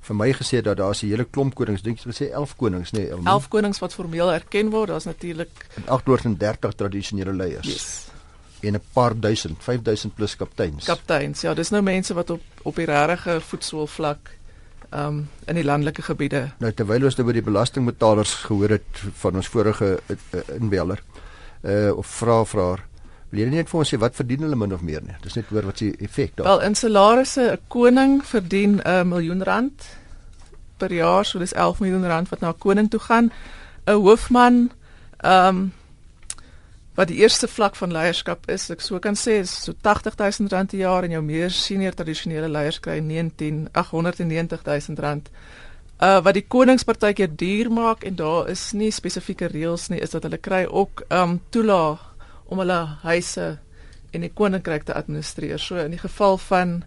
vir 0.02 0.16
my 0.18 0.30
gesê 0.34 0.60
dat 0.62 0.76
daar 0.76 0.94
'n 0.94 1.06
hele 1.06 1.24
klomp 1.24 1.54
konings, 1.54 1.82
dink 1.82 1.98
jy 1.98 2.10
gesê 2.10 2.30
11 2.32 2.56
konings 2.56 2.90
nê? 2.90 2.98
Nee, 2.98 3.24
11 3.24 3.48
konings 3.48 3.78
wat 3.78 3.94
formeel 3.94 4.32
erken 4.32 4.70
word. 4.70 4.88
Daar's 4.88 5.04
natuurlik 5.04 5.66
830 5.86 6.74
tradisionele 6.74 7.32
leiers. 7.32 7.66
Yes. 7.66 8.06
En 8.60 8.74
'n 8.74 8.80
paar 8.92 9.20
duisend, 9.20 9.62
5000 9.62 10.14
plus 10.14 10.36
kapteins. 10.36 10.84
Kapteins. 10.84 11.40
Ja, 11.40 11.54
dis 11.54 11.70
nou 11.70 11.82
mense 11.82 12.14
wat 12.14 12.30
op 12.30 12.42
op 12.62 12.76
die 12.76 12.84
regte 12.84 13.40
voetsool 13.40 13.86
vlak 13.86 14.30
ehm 14.90 15.06
um, 15.06 15.28
in 15.46 15.54
die 15.54 15.64
landelike 15.64 16.02
gebiede. 16.02 16.52
Nou 16.58 16.72
terwyl 16.72 17.04
ons 17.04 17.16
nou 17.16 17.26
oor 17.26 17.32
die 17.32 17.42
belastingbetalers 17.42 18.34
gehoor 18.34 18.68
het 18.68 19.02
van 19.14 19.34
ons 19.34 19.48
vorige 19.48 20.00
uh, 20.06 20.40
inbeller 20.60 21.02
uh 21.62 21.96
of 21.96 22.06
vra 22.06 22.44
vraer 22.44 22.84
Wil 23.32 23.46
jy 23.46 23.48
net 23.48 23.70
vir 23.70 23.80
ons 23.80 23.90
sê 23.94 23.96
wat 23.96 24.16
verdien 24.18 24.42
hulle 24.44 24.56
min 24.60 24.74
of 24.76 24.82
meer 24.84 25.00
nie? 25.00 25.14
Dis 25.24 25.38
net 25.38 25.48
hoor 25.48 25.64
wat 25.70 25.80
se 25.80 25.88
effek 26.04 26.34
daar. 26.36 26.46
Wel 26.50 26.64
in 26.68 26.74
salarisse 26.76 27.44
'n 27.52 27.60
koning 27.68 28.20
verdien 28.24 28.74
'n 28.76 28.82
uh, 28.86 29.02
miljoen 29.04 29.42
rand 29.42 29.88
per 30.76 30.92
jaar, 30.92 31.24
so 31.24 31.38
dis 31.38 31.52
11 31.52 31.80
miljoen 31.80 32.06
rand 32.06 32.28
wat 32.28 32.40
na 32.40 32.48
'n 32.48 32.58
koning 32.58 32.90
toe 32.90 33.00
gaan. 33.00 33.32
'n 33.86 33.92
Hoofman 33.92 34.70
ehm 35.20 35.48
um, 35.48 35.72
wat 36.94 37.08
die 37.08 37.16
eerste 37.16 37.48
vlak 37.48 37.76
van 37.76 37.92
leierskap 37.92 38.50
is, 38.50 38.70
ek 38.70 38.80
sou 38.80 38.98
kan 38.98 39.14
sê 39.14 39.40
is 39.40 39.62
so 39.64 39.72
80000 39.80 40.52
rand 40.52 40.70
per 40.70 40.78
jaar 40.78 41.04
en 41.04 41.10
jou 41.10 41.22
meer 41.22 41.50
senior 41.50 41.94
tradisionele 41.94 42.48
leiers 42.48 42.80
kry 42.80 43.00
19 43.00 43.68
890000 43.72 44.98
rand 44.98 45.30
Uh 46.02 46.18
wat 46.18 46.34
die 46.34 46.46
koningspartytjie 46.50 47.28
duur 47.38 47.68
maak 47.70 48.04
en 48.04 48.16
daar 48.18 48.48
is 48.50 48.72
nie 48.72 48.90
spesifieke 48.90 49.46
reëls 49.46 49.88
nie, 49.88 50.00
is 50.02 50.10
dat 50.10 50.22
hulle 50.26 50.38
kry 50.38 50.64
ook 50.66 51.04
um 51.14 51.40
toelaag 51.54 52.11
om 52.52 52.60
hulle 52.60 52.80
huise 53.02 53.46
en 54.12 54.24
die 54.26 54.32
koninkryk 54.36 54.84
te 54.88 54.96
administreer. 54.96 55.60
So 55.60 55.80
in 55.80 55.96
die 55.96 56.02
geval 56.02 56.38
van 56.48 56.82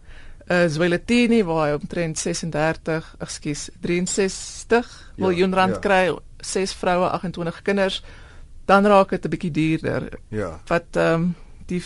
uh 0.45 0.65
Zwelithini 0.69 1.41
waar 1.43 1.71
hy 1.71 1.77
omtrent 1.79 2.19
36, 2.21 3.07
ekskuus, 3.25 3.69
63 3.81 4.91
ja, 5.15 5.23
miljoen 5.23 5.55
rand 5.57 5.79
ja. 5.79 5.81
kry, 5.81 6.03
ses 6.45 6.75
vroue, 6.77 7.09
28 7.09 7.63
kinders, 7.65 8.03
dan 8.69 8.85
raak 8.85 9.09
dit 9.09 9.25
'n 9.25 9.29
bietjie 9.29 9.51
duurder. 9.51 10.19
Ja. 10.29 10.59
Wat 10.69 10.85
ehm 10.93 11.13
um, 11.13 11.35
die 11.65 11.81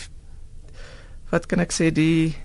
wat 1.30 1.46
kan 1.46 1.60
ek 1.60 1.72
sê 1.72 1.90
die 1.94 2.36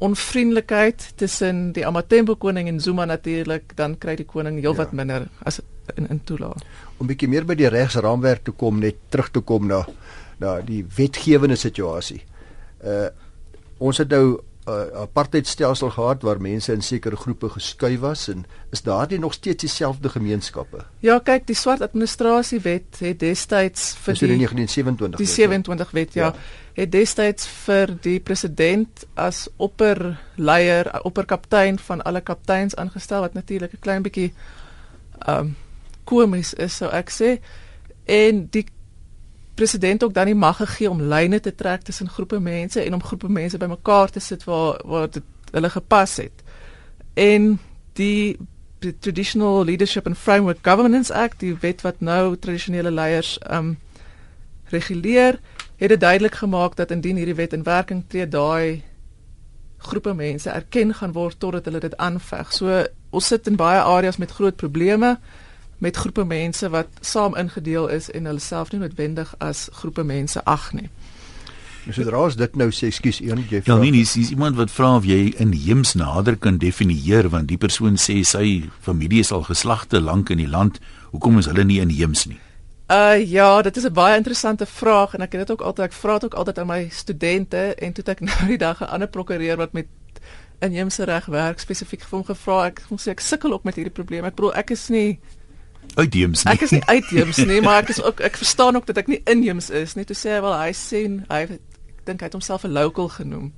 onvriendelikheid 0.00 1.12
tussen 1.16 1.72
die 1.72 1.86
Amatembo 1.86 2.34
koning 2.34 2.68
en 2.68 2.80
Zuma 2.80 3.04
natuurlik, 3.04 3.76
dan 3.76 3.98
kry 3.98 4.16
die 4.16 4.26
koning 4.26 4.58
heelwat 4.60 4.90
ja. 4.90 4.96
minder 4.96 5.28
as 5.44 5.60
in 5.96 6.08
in 6.08 6.24
toelaat. 6.24 6.64
Om 6.98 7.06
bietjie 7.06 7.28
meer 7.28 7.44
by 7.44 7.54
die 7.54 7.68
regsraamwerk 7.68 8.44
te 8.44 8.50
kom, 8.50 8.80
net 8.80 8.96
terug 9.08 9.30
te 9.30 9.40
kom 9.40 9.66
na 9.66 9.84
na 10.40 10.60
die 10.64 10.84
wetgewende 10.96 11.56
situasie. 11.56 12.22
Uh 12.84 13.08
ons 13.80 13.96
het 13.96 14.10
nou 14.12 14.36
'n 14.36 14.70
uh, 14.70 15.00
apartheidstelsel 15.00 15.90
gehad 15.90 16.22
waar 16.22 16.40
mense 16.40 16.72
in 16.72 16.82
sekere 16.82 17.16
groepe 17.16 17.48
geskuif 17.48 18.00
was 18.00 18.28
en 18.28 18.44
is 18.70 18.82
daardie 18.82 19.18
nog 19.18 19.32
steeds 19.32 19.60
dieselfde 19.60 20.08
gemeenskappe? 20.08 20.84
Ja, 20.98 21.18
kyk, 21.18 21.46
die 21.46 21.56
swart 21.56 21.80
administrasiewet 21.80 22.98
het 22.98 23.18
destyds 23.20 23.94
vir 24.04 24.14
die 24.14 24.36
1927 24.36 25.18
die 25.18 25.26
27 25.26 25.90
wet 25.90 26.12
ja, 26.14 26.24
ja 26.24 26.34
het 26.82 26.92
destyds 26.92 27.46
vir 27.64 27.94
die 28.02 28.20
president 28.20 29.04
as 29.14 29.48
opperleier, 29.56 30.90
opperkaptein 31.02 31.78
van 31.78 32.02
alle 32.02 32.20
kapteins 32.20 32.76
aangestel 32.76 33.20
wat 33.20 33.34
natuurlik 33.34 33.72
'n 33.72 33.80
klein 33.80 34.02
bietjie 34.02 34.32
ehm 35.26 35.38
um, 35.38 35.56
komies 36.04 36.54
is 36.54 36.76
sou 36.76 36.90
ek 36.90 37.10
sê 37.10 37.38
en 38.04 38.46
die 38.50 38.66
president 39.54 40.04
ook 40.04 40.14
dan 40.14 40.24
die 40.24 40.34
mag 40.34 40.56
gegee 40.56 40.90
om 40.90 41.02
lyne 41.02 41.40
te 41.40 41.54
trek 41.54 41.82
tussen 41.82 42.08
groepe 42.08 42.40
mense 42.40 42.80
en 42.80 42.94
om 42.94 43.02
groepe 43.02 43.28
mense 43.28 43.58
bymekaar 43.58 44.10
te 44.10 44.20
sit 44.20 44.44
waar 44.44 44.80
waar 44.86 45.10
dit 45.10 45.22
hulle 45.50 45.70
gepas 45.70 46.16
het. 46.16 46.42
En 47.14 47.58
die 47.92 48.36
die 48.80 48.98
Traditional 48.98 49.64
Leadership 49.64 50.06
and 50.06 50.18
Framework 50.18 50.58
Governance 50.62 51.14
Act, 51.14 51.40
die 51.40 51.56
wet 51.60 51.82
wat 51.84 52.00
nou 52.00 52.36
tradisionele 52.36 52.90
leiers 52.90 53.38
um 53.50 53.74
reguleer, 54.72 55.40
het 55.76 55.88
dit 55.88 56.00
duidelik 56.00 56.34
gemaak 56.34 56.76
dat 56.76 56.90
indien 56.90 57.16
hierdie 57.16 57.34
wet 57.34 57.52
in 57.52 57.62
werking 57.62 58.04
tree, 58.08 58.28
daai 58.28 58.82
groepe 59.80 60.14
mense 60.14 60.50
erken 60.50 60.94
gaan 60.94 61.12
word 61.12 61.38
totdat 61.40 61.64
hulle 61.64 61.80
dit 61.80 61.96
aanveg. 61.96 62.52
So 62.52 62.84
ons 63.10 63.26
sit 63.26 63.46
in 63.48 63.56
baie 63.56 63.80
areas 63.80 64.16
met 64.16 64.30
groot 64.30 64.56
probleme 64.56 65.18
met 65.80 65.96
groepe 65.96 66.24
mense 66.24 66.68
wat 66.68 66.88
saam 67.00 67.36
ingedeel 67.36 67.88
is 67.88 68.10
en 68.10 68.28
hulle 68.28 68.42
self 68.44 68.72
nie 68.72 68.80
noodwendig 68.80 69.34
as 69.38 69.68
groepe 69.72 70.04
mense 70.04 70.44
ag 70.44 70.72
nie. 70.76 70.90
Sodra 71.88 72.20
as 72.28 72.36
dit 72.36 72.56
nou 72.60 72.68
sê 72.74 72.90
ekskuus 72.90 73.22
een 73.24 73.40
jy 73.48 73.62
Ja 73.64 73.78
nee, 73.80 73.92
dis 73.94 74.12
iemand 74.28 74.58
wat 74.58 74.70
vra 74.70 74.92
of 74.98 75.06
jy 75.08 75.32
inheems 75.40 75.94
nader 75.96 76.36
kan 76.36 76.60
definieer 76.60 77.30
want 77.32 77.48
die 77.48 77.58
persoon 77.58 77.96
sê 77.96 78.20
sy 78.28 78.68
familie 78.84 79.24
is 79.24 79.32
al 79.32 79.46
geslagte 79.48 80.00
lank 80.00 80.30
in 80.30 80.42
die 80.44 80.50
land, 80.50 80.78
hoekom 81.14 81.40
is 81.40 81.48
hulle 81.48 81.64
nie 81.64 81.80
inheems 81.80 82.26
nie? 82.28 82.38
Uh 82.90 83.16
ja, 83.24 83.62
dit 83.62 83.76
is 83.76 83.86
'n 83.86 83.92
baie 83.92 84.16
interessante 84.16 84.66
vraag 84.66 85.14
en 85.14 85.22
ek 85.22 85.32
het 85.32 85.46
dit 85.46 85.50
ook 85.50 85.64
altyd 85.66 85.86
ek 85.86 85.92
vra 85.92 86.12
dit 86.12 86.24
ook 86.24 86.34
altyd 86.34 86.58
aan 86.58 86.66
my 86.66 86.88
studente 86.90 87.74
en 87.74 87.92
toe 87.92 88.04
ek 88.04 88.20
nou 88.28 88.46
die 88.46 88.58
dag 88.58 88.80
'n 88.80 88.92
ander 88.92 89.08
prokureur 89.08 89.56
wat 89.56 89.72
met 89.72 89.86
inheemse 90.60 91.04
reg 91.04 91.26
werk 91.26 91.60
spesifiek 91.60 92.04
vir 92.04 92.18
hom 92.18 92.24
gevra 92.24 92.66
ek 92.66 92.82
moet 92.90 93.00
sê 93.00 93.10
ek 93.10 93.20
sukkel 93.20 93.52
ook 93.52 93.64
met 93.64 93.74
hierdie 93.74 93.94
probleem. 93.94 94.24
Ek 94.24 94.34
bedoel 94.34 94.54
ek 94.54 94.70
is 94.70 94.88
nie 94.88 95.18
uitheems 95.94 96.44
nie. 96.44 96.52
Ek 96.52 96.60
is 96.66 96.70
nie 96.70 96.84
uitheems 96.84 97.36
nie, 97.36 97.60
maar 97.66 97.82
ek 97.82 97.94
is 97.94 98.02
ook 98.02 98.20
ek 98.20 98.36
verstaan 98.36 98.76
ook 98.76 98.86
dat 98.86 98.96
ek 99.02 99.10
nie 99.10 99.20
inheems 99.24 99.70
is 99.70 99.94
nie. 99.94 100.04
Toe 100.04 100.16
sê 100.16 100.36
hy 100.36 100.40
wel 100.44 100.56
hy 100.58 100.72
sê 100.76 101.04
hy 101.30 101.42
dink 102.06 102.20
hy 102.22 102.28
het 102.30 102.36
homself 102.36 102.64
'n 102.64 102.72
local 102.72 103.08
genoem 103.08 103.52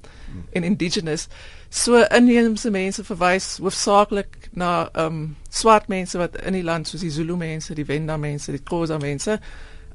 en 0.52 0.64
indigenous. 0.64 1.28
So 1.68 2.02
inheemse 2.02 2.70
mense 2.70 3.04
verwys 3.04 3.56
hoofsaaklik 3.56 4.48
na 4.52 4.88
ehm 4.92 5.06
um, 5.06 5.36
swart 5.48 5.88
mense 5.88 6.18
wat 6.18 6.36
in 6.36 6.52
die 6.52 6.64
land 6.64 6.88
soos 6.88 7.00
die 7.00 7.10
Zulu 7.10 7.36
mense, 7.36 7.74
die 7.74 7.84
Venda 7.84 8.16
mense, 8.16 8.52
die 8.52 8.62
Xhosa 8.62 8.98
mense. 8.98 9.40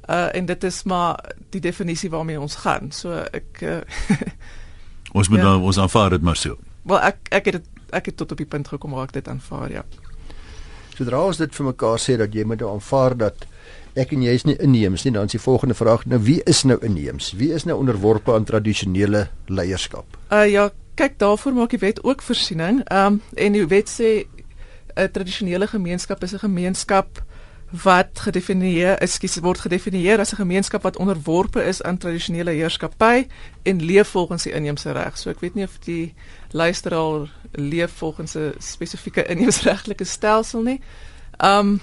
Uh 0.10 0.30
en 0.34 0.46
dit 0.46 0.64
is 0.64 0.84
maar 0.84 1.20
die 1.50 1.62
definisie 1.62 2.10
waarmee 2.10 2.40
ons 2.40 2.56
gaan. 2.56 2.92
So 2.92 3.12
ek 3.32 3.62
uh, 3.62 3.82
ons 5.18 5.30
moet 5.30 5.40
ja. 5.40 5.44
nou 5.44 5.62
ons 5.62 5.78
aanvaar 5.78 6.10
dit 6.10 6.22
maar 6.22 6.36
so. 6.36 6.58
Wel 6.84 7.02
ek 7.02 7.18
ek 7.30 7.46
het 7.46 7.54
dit 7.54 7.66
ek 7.90 8.06
het 8.06 8.18
tot 8.18 8.32
op 8.32 8.38
die 8.38 8.46
punt 8.46 8.68
gekom 8.68 8.92
waar 8.92 9.08
ek 9.08 9.14
dit 9.14 9.28
aanvaar, 9.28 9.72
ja. 9.72 9.84
Sodra 10.98 11.20
ons 11.22 11.38
dit 11.38 11.52
vir 11.54 11.66
mekaar 11.68 12.00
sê 12.02 12.16
dat 12.18 12.34
jy 12.34 12.42
moet 12.50 12.64
aanvaar 12.66 13.14
dat 13.18 13.44
ek 13.98 14.16
en 14.16 14.24
jy 14.26 14.32
is 14.34 14.46
nie 14.50 14.56
inheems 14.66 15.04
nie, 15.06 15.12
dan 15.14 15.30
is 15.30 15.36
die 15.36 15.42
volgende 15.42 15.76
vraag 15.78 16.08
nou 16.10 16.18
wie 16.26 16.40
is 16.50 16.64
nou 16.66 16.78
inheems? 16.86 17.36
Wie 17.38 17.52
is 17.54 17.68
nou 17.70 17.76
onderworpe 17.78 18.34
aan 18.34 18.48
tradisionele 18.50 19.28
leierskap? 19.46 20.18
Uh 20.34 20.48
ja, 20.50 20.72
kyk 20.98 21.20
daarvoor 21.22 21.54
maak 21.54 21.76
die 21.76 21.84
wet 21.84 22.02
ook 22.02 22.26
voorsiening. 22.26 22.82
Ehm 22.90 23.20
um, 23.20 23.22
en 23.38 23.54
die 23.54 23.68
wet 23.70 23.94
sê 23.94 24.26
'n 24.98 25.12
tradisionele 25.14 25.68
gemeenskap 25.68 26.24
is 26.24 26.34
'n 26.34 26.46
gemeenskap 26.50 27.22
wat 27.72 28.20
gedefinieer 28.24 28.96
kies 29.20 29.36
word 29.44 29.60
gedefinieer 29.60 30.20
as 30.20 30.32
'n 30.32 30.40
gemeenskap 30.40 30.84
wat 30.84 30.98
onderworpe 30.98 31.64
is 31.64 31.82
aan 31.82 31.98
tradisionele 31.98 32.52
heerskappy 32.52 33.28
en 33.64 33.84
leef 33.84 34.08
volgens 34.08 34.44
die 34.44 34.54
inheemse 34.54 34.92
reg. 34.92 35.18
So 35.18 35.30
ek 35.30 35.40
weet 35.40 35.56
nie 35.56 35.64
of 35.64 35.80
die 35.80 36.14
luisteraar 36.52 37.30
leef 37.52 37.92
volgens 37.92 38.36
'n 38.36 38.54
spesifieke 38.60 39.26
inheemsregtelike 39.34 40.04
stelsel 40.06 40.62
nie. 40.62 40.82
Um 41.44 41.82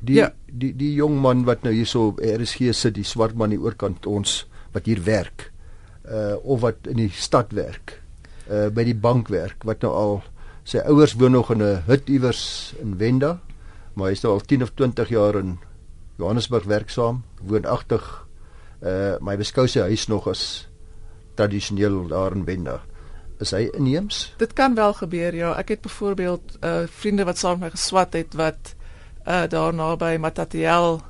die 0.00 0.14
ja. 0.14 0.32
die 0.46 0.76
die 0.76 0.94
jong 0.94 1.20
man 1.20 1.44
wat 1.44 1.62
nou 1.62 1.74
hierso 1.74 2.14
RSG 2.16 2.72
sit, 2.72 2.94
die 2.94 3.04
swart 3.04 3.34
man 3.34 3.50
hier 3.50 3.60
oorkant 3.60 4.06
ons 4.06 4.46
wat 4.72 4.86
hier 4.86 5.04
werk 5.04 5.52
uh 6.10 6.36
of 6.42 6.60
wat 6.60 6.86
in 6.88 6.96
die 6.96 7.12
stad 7.12 7.52
werk 7.52 8.02
uh 8.50 8.68
by 8.68 8.84
die 8.84 8.96
bank 8.96 9.28
werk 9.28 9.64
wat 9.64 9.82
nou 9.82 9.92
al 9.92 10.22
sy 10.64 10.78
ouers 10.78 11.12
woon 11.12 11.32
nog 11.32 11.50
in 11.50 11.62
'n 11.62 11.82
hut 11.86 12.08
iewers 12.08 12.74
in 12.80 12.96
Wenda 12.96 13.40
maar 13.94 14.10
hy 14.10 14.16
is 14.16 14.22
nou 14.24 14.34
al 14.36 14.44
10 14.46 14.62
of 14.62 14.72
20 14.78 15.08
jaar 15.08 15.38
in 15.40 15.58
Johannesburg 16.20 16.64
werksaam, 16.68 17.22
woonagtig. 17.42 18.04
Uh 18.80 19.16
my 19.20 19.36
beskou 19.40 19.66
sy 19.68 19.84
huis 19.88 20.06
nog 20.08 20.28
as 20.28 20.68
tradisioneel 21.36 22.06
daar 22.08 22.36
in 22.36 22.44
Wenda. 22.44 22.80
Is 23.40 23.54
hy 23.56 23.68
inheems? 23.76 24.34
Dit 24.40 24.52
kan 24.52 24.74
wel 24.76 24.92
gebeur 24.98 25.34
ja. 25.34 25.54
Ek 25.60 25.74
het 25.74 25.84
byvoorbeeld 25.84 26.58
uh 26.60 26.84
vriende 27.00 27.24
wat 27.24 27.40
saam 27.40 27.58
met 27.58 27.70
my 27.70 27.76
geswat 27.76 28.16
het 28.18 28.36
wat 28.36 28.74
uh 29.26 29.46
daar 29.48 29.74
naby 29.74 30.16
Matatiel 30.20 31.00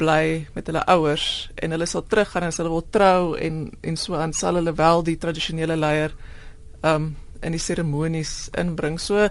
bly 0.00 0.46
met 0.54 0.68
hulle 0.68 0.84
ouers 0.86 1.50
en 1.60 1.74
hulle 1.74 1.86
sal 1.86 2.04
teruggaan 2.08 2.46
en 2.46 2.54
hulle 2.56 2.72
wil 2.72 2.86
trou 2.90 3.36
en 3.36 3.70
en 3.80 3.96
so 3.96 4.16
aan 4.16 4.32
sal 4.32 4.60
hulle 4.60 4.72
wel 4.76 5.04
die 5.04 5.18
tradisionele 5.20 5.76
leier 5.76 6.14
um 6.84 7.14
in 7.40 7.56
die 7.56 7.60
seremonies 7.60 8.50
inbring. 8.60 9.00
So 9.00 9.28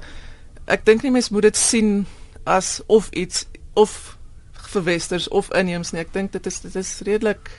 ek 0.65 0.85
dink 0.85 1.03
nie 1.03 1.13
mens 1.13 1.29
moet 1.29 1.49
dit 1.49 1.57
sien 1.57 2.05
as 2.49 2.79
of 2.87 3.09
iets 3.13 3.45
of 3.79 4.17
vir 4.73 4.85
westers 4.85 5.27
of 5.29 5.49
inheems 5.57 5.93
nie. 5.93 6.01
Ek 6.01 6.13
dink 6.13 6.33
dit 6.35 6.49
is 6.49 6.61
dit 6.65 6.75
is 6.81 6.93
redelik 7.07 7.51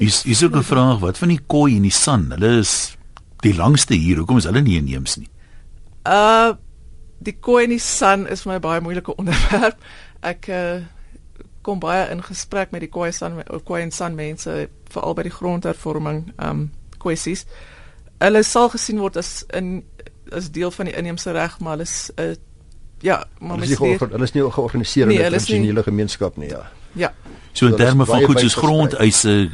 Is 0.00 0.24
is 0.24 0.44
ook 0.44 0.56
'n 0.56 0.62
vraag 0.62 0.98
wat 0.98 1.18
van 1.18 1.28
die 1.28 1.40
koi 1.46 1.76
en 1.76 1.82
die 1.82 1.92
san? 1.92 2.30
Hulle 2.30 2.58
is 2.58 2.96
die 3.36 3.54
langste 3.54 3.94
hier. 3.94 4.16
Hoekom 4.16 4.36
is 4.36 4.44
hulle 4.44 4.60
nie 4.60 4.76
inheems 4.76 5.16
nie? 5.16 5.28
Uh 6.04 6.52
die 7.18 7.36
koi 7.40 7.64
en 7.64 7.70
die 7.70 7.78
san 7.78 8.28
is 8.28 8.42
vir 8.42 8.52
my 8.52 8.58
baie 8.60 8.80
moeilike 8.80 9.14
onderwerp. 9.20 9.76
Ek 10.20 10.48
uh 10.48 10.80
kom 11.62 11.78
baie 11.78 12.08
in 12.10 12.22
gesprek 12.22 12.70
met 12.70 12.80
die 12.80 12.88
koi 12.88 13.12
san 13.12 13.42
koi 13.64 13.82
en 13.82 13.90
san 13.90 14.14
mense 14.14 14.68
veral 14.88 15.14
by 15.14 15.22
die 15.22 15.36
grondhervorming 15.36 16.32
um 16.38 16.70
kwessies. 16.98 17.44
Hulle 18.18 18.42
sal 18.42 18.68
gesien 18.68 18.98
word 18.98 19.16
as 19.16 19.44
in 19.52 19.84
as 20.32 20.50
deel 20.50 20.70
van 20.70 20.86
die 20.86 20.96
inheemse 20.96 21.32
reg, 21.32 21.58
maar 21.60 21.76
hulle 21.76 21.82
is 21.82 22.10
'n 22.16 22.22
uh, 22.22 22.34
Ja, 23.00 23.24
maar 23.38 23.58
hulle 23.58 23.70
is 23.72 23.78
nie 23.78 23.96
hulle 23.98 24.24
is 24.24 24.32
nie 24.32 24.50
georganiseer 24.50 25.06
nee, 25.06 25.16
in 25.16 25.24
'n 25.24 25.28
tradisionele 25.28 25.82
gemeenskap 25.82 26.36
nie, 26.36 26.48
ja. 26.48 26.70
Ja. 26.92 27.12
So 27.52 27.66
in 27.66 27.76
terme 27.76 28.06
van 28.06 28.22
goed 28.22 28.40
soos 28.40 28.54
grondeise 28.54 29.50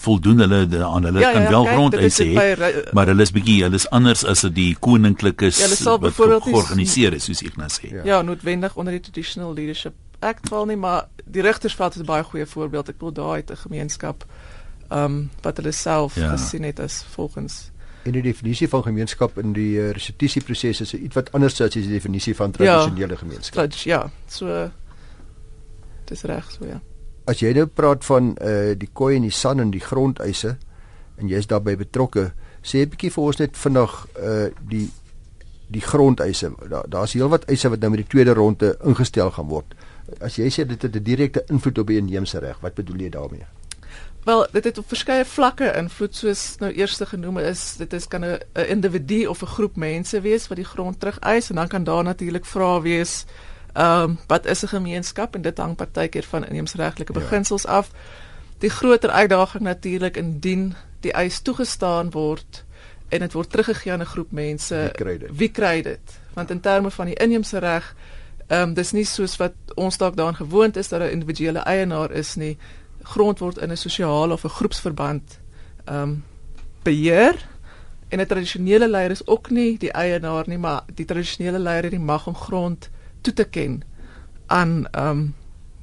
voldoen 0.00 0.38
hulle 0.38 0.84
aan 0.84 1.04
hulle 1.04 1.20
ja, 1.20 1.32
kan 1.32 1.42
ja, 1.42 1.50
wel 1.50 1.64
grondeise 1.64 2.24
hê, 2.24 2.92
maar 2.92 3.06
hulle 3.06 3.22
is 3.22 3.32
bietjie 3.34 3.62
hulle 3.62 3.74
is 3.74 3.88
anders 3.90 4.24
as 4.24 4.44
die 4.54 4.76
koninklikes 4.78 5.58
ja, 5.58 5.96
wat 5.98 6.14
georganiseer 6.14 7.16
is 7.18 7.26
soos 7.26 7.42
ek 7.42 7.56
nou 7.56 7.68
sê. 7.72 7.90
Ja, 7.90 8.04
ja 8.04 8.22
noodwendig 8.22 8.76
onder 8.76 8.94
die 8.94 9.02
traditional 9.02 9.54
leadership 9.54 9.94
act 10.20 10.48
val 10.52 10.68
nie, 10.68 10.76
maar 10.76 11.08
die 11.24 11.42
rigtersveld 11.42 11.94
is 11.94 12.02
'n 12.02 12.06
baie 12.06 12.24
goeie 12.24 12.46
voorbeeld. 12.46 12.88
Ek 12.88 12.98
bedoel 12.98 13.12
daai 13.12 13.36
het 13.36 13.50
'n 13.50 13.56
gemeenskap 13.66 14.24
ehm 14.88 15.04
um, 15.04 15.30
wat 15.42 15.56
hulle 15.56 15.72
self 15.72 16.14
ja. 16.14 16.36
gesien 16.36 16.62
het 16.62 16.80
as 16.80 17.04
volgens 17.14 17.70
En 18.02 18.12
die 18.12 18.22
definisie 18.22 18.68
van 18.68 18.82
gemeenskap 18.82 19.38
in 19.38 19.52
die 19.52 19.74
uh, 19.76 19.90
restituisieproses 19.92 20.80
is 20.80 20.94
iets 20.94 21.14
wat 21.18 21.32
anders 21.36 21.60
as 21.60 21.74
die 21.74 21.84
definisie 21.88 22.34
van 22.34 22.54
tradisionele 22.56 23.12
ja, 23.12 23.18
gemeenskap. 23.18 23.74
Ja, 23.84 24.10
so 24.26 24.70
dis 26.08 26.22
reg 26.22 26.48
so 26.50 26.66
ja. 26.66 26.80
As 27.28 27.42
jy 27.44 27.52
nou 27.54 27.66
praat 27.66 28.04
van 28.08 28.32
uh 28.40 28.72
die 28.78 28.88
koei 28.92 29.16
en 29.18 29.26
die 29.28 29.34
san 29.34 29.60
en 29.60 29.70
die 29.70 29.82
grondeise 29.84 30.56
en 31.20 31.28
jy's 31.28 31.46
daarbey 31.46 31.76
betrokke, 31.76 32.30
sê 32.64 32.80
'n 32.80 32.90
bietjie 32.90 33.12
vir 33.12 33.24
ons 33.24 33.38
net 33.38 33.56
vinnig 33.56 33.92
uh 34.16 34.48
die 34.70 34.88
die 35.70 35.84
grondeise. 35.84 36.50
Daar 36.68 36.88
daar's 36.88 37.12
heelwat 37.12 37.44
eise 37.44 37.68
wat 37.68 37.80
nou 37.80 37.90
met 37.90 38.02
die 38.02 38.10
tweede 38.10 38.34
ronde 38.34 38.76
ingestel 38.84 39.30
gaan 39.30 39.48
word. 39.48 39.74
As 40.20 40.36
jy 40.36 40.48
sê 40.50 40.66
dit 40.66 40.82
het 40.82 40.96
'n 40.96 41.02
direkte 41.02 41.44
invloed 41.48 41.78
op 41.78 41.86
die 41.86 41.98
inheemse 41.98 42.38
reg, 42.38 42.58
wat 42.60 42.74
bedoel 42.74 42.96
jy 42.96 43.08
daarmee? 43.08 43.46
Wel, 44.24 44.46
dit 44.52 44.64
het 44.64 44.78
op 44.78 44.88
verskeie 44.88 45.24
vlakke 45.24 45.72
invloed 45.76 46.16
soos 46.16 46.56
nou 46.58 46.72
eers 46.72 47.00
genoem 47.08 47.38
is, 47.38 47.76
dit 47.76 47.92
is 47.92 48.08
kan 48.08 48.24
'n 48.24 48.40
individu 48.68 49.26
of 49.26 49.42
'n 49.42 49.46
groep 49.46 49.76
mense 49.76 50.20
wees 50.20 50.48
wat 50.48 50.56
die 50.56 50.70
grond 50.72 51.00
terug 51.00 51.18
eis 51.18 51.50
en 51.50 51.56
dan 51.56 51.68
kan 51.68 51.84
daar 51.84 52.04
natuurlik 52.04 52.44
vrae 52.44 52.80
wees 52.82 53.24
ehm 53.72 54.02
um, 54.02 54.18
wat 54.26 54.46
is 54.46 54.62
'n 54.62 54.66
gemeenskap 54.66 55.34
en 55.34 55.42
dit 55.42 55.58
hang 55.58 55.76
partykeer 55.76 56.24
van 56.24 56.46
inheemsregtelike 56.46 57.12
ja. 57.12 57.18
beginsels 57.18 57.62
ja. 57.62 57.68
af. 57.68 57.90
Die 58.58 58.70
groter 58.70 59.10
uitdaging 59.10 59.62
natuurlik 59.62 60.16
indien 60.16 60.74
die 61.00 61.12
eis 61.12 61.40
toegestaan 61.40 62.10
word 62.10 62.64
en 63.08 63.18
dit 63.18 63.32
word 63.32 63.50
teruggegee 63.50 63.92
aan 63.92 64.00
'n 64.00 64.04
groep 64.04 64.30
mense. 64.30 64.74
Wie 64.74 64.90
kry 64.90 65.18
dit? 65.18 65.30
Wie 65.32 65.50
kry 65.50 65.82
dit? 65.82 66.18
Want 66.32 66.50
in 66.50 66.60
terme 66.60 66.90
van 66.90 67.06
die 67.06 67.14
inheemse 67.14 67.58
reg, 67.58 67.94
ehm 68.46 68.62
um, 68.62 68.74
dis 68.74 68.92
nie 68.92 69.04
soos 69.04 69.36
wat 69.36 69.52
ons 69.74 69.96
dalk 69.96 70.16
daaraan 70.16 70.34
gewoond 70.34 70.76
is 70.76 70.88
dat 70.88 71.00
'n 71.00 71.10
individuele 71.10 71.58
eienaar 71.58 72.10
is 72.10 72.34
nie. 72.34 72.58
Grond 73.02 73.38
word 73.38 73.58
in 73.58 73.70
'n 73.70 73.76
sosiale 73.76 74.32
of 74.32 74.44
'n 74.44 74.48
groepsverband 74.48 75.38
ehm 75.84 76.02
um, 76.02 76.24
beheer. 76.82 77.48
En 78.08 78.20
'n 78.20 78.26
tradisionele 78.26 78.88
leier 78.88 79.10
is 79.10 79.26
ook 79.26 79.50
nie 79.50 79.78
die 79.78 79.92
eienaar 79.92 80.44
nie, 80.46 80.58
maar 80.58 80.82
die 80.94 81.04
tradisionele 81.04 81.58
leier 81.58 81.82
het 81.82 81.90
die 81.90 82.00
mag 82.00 82.26
om 82.26 82.34
grond 82.34 82.90
toe 83.20 83.32
te 83.32 83.44
ken 83.44 83.82
aan 84.46 84.86
ehm 84.90 85.08
um, 85.08 85.34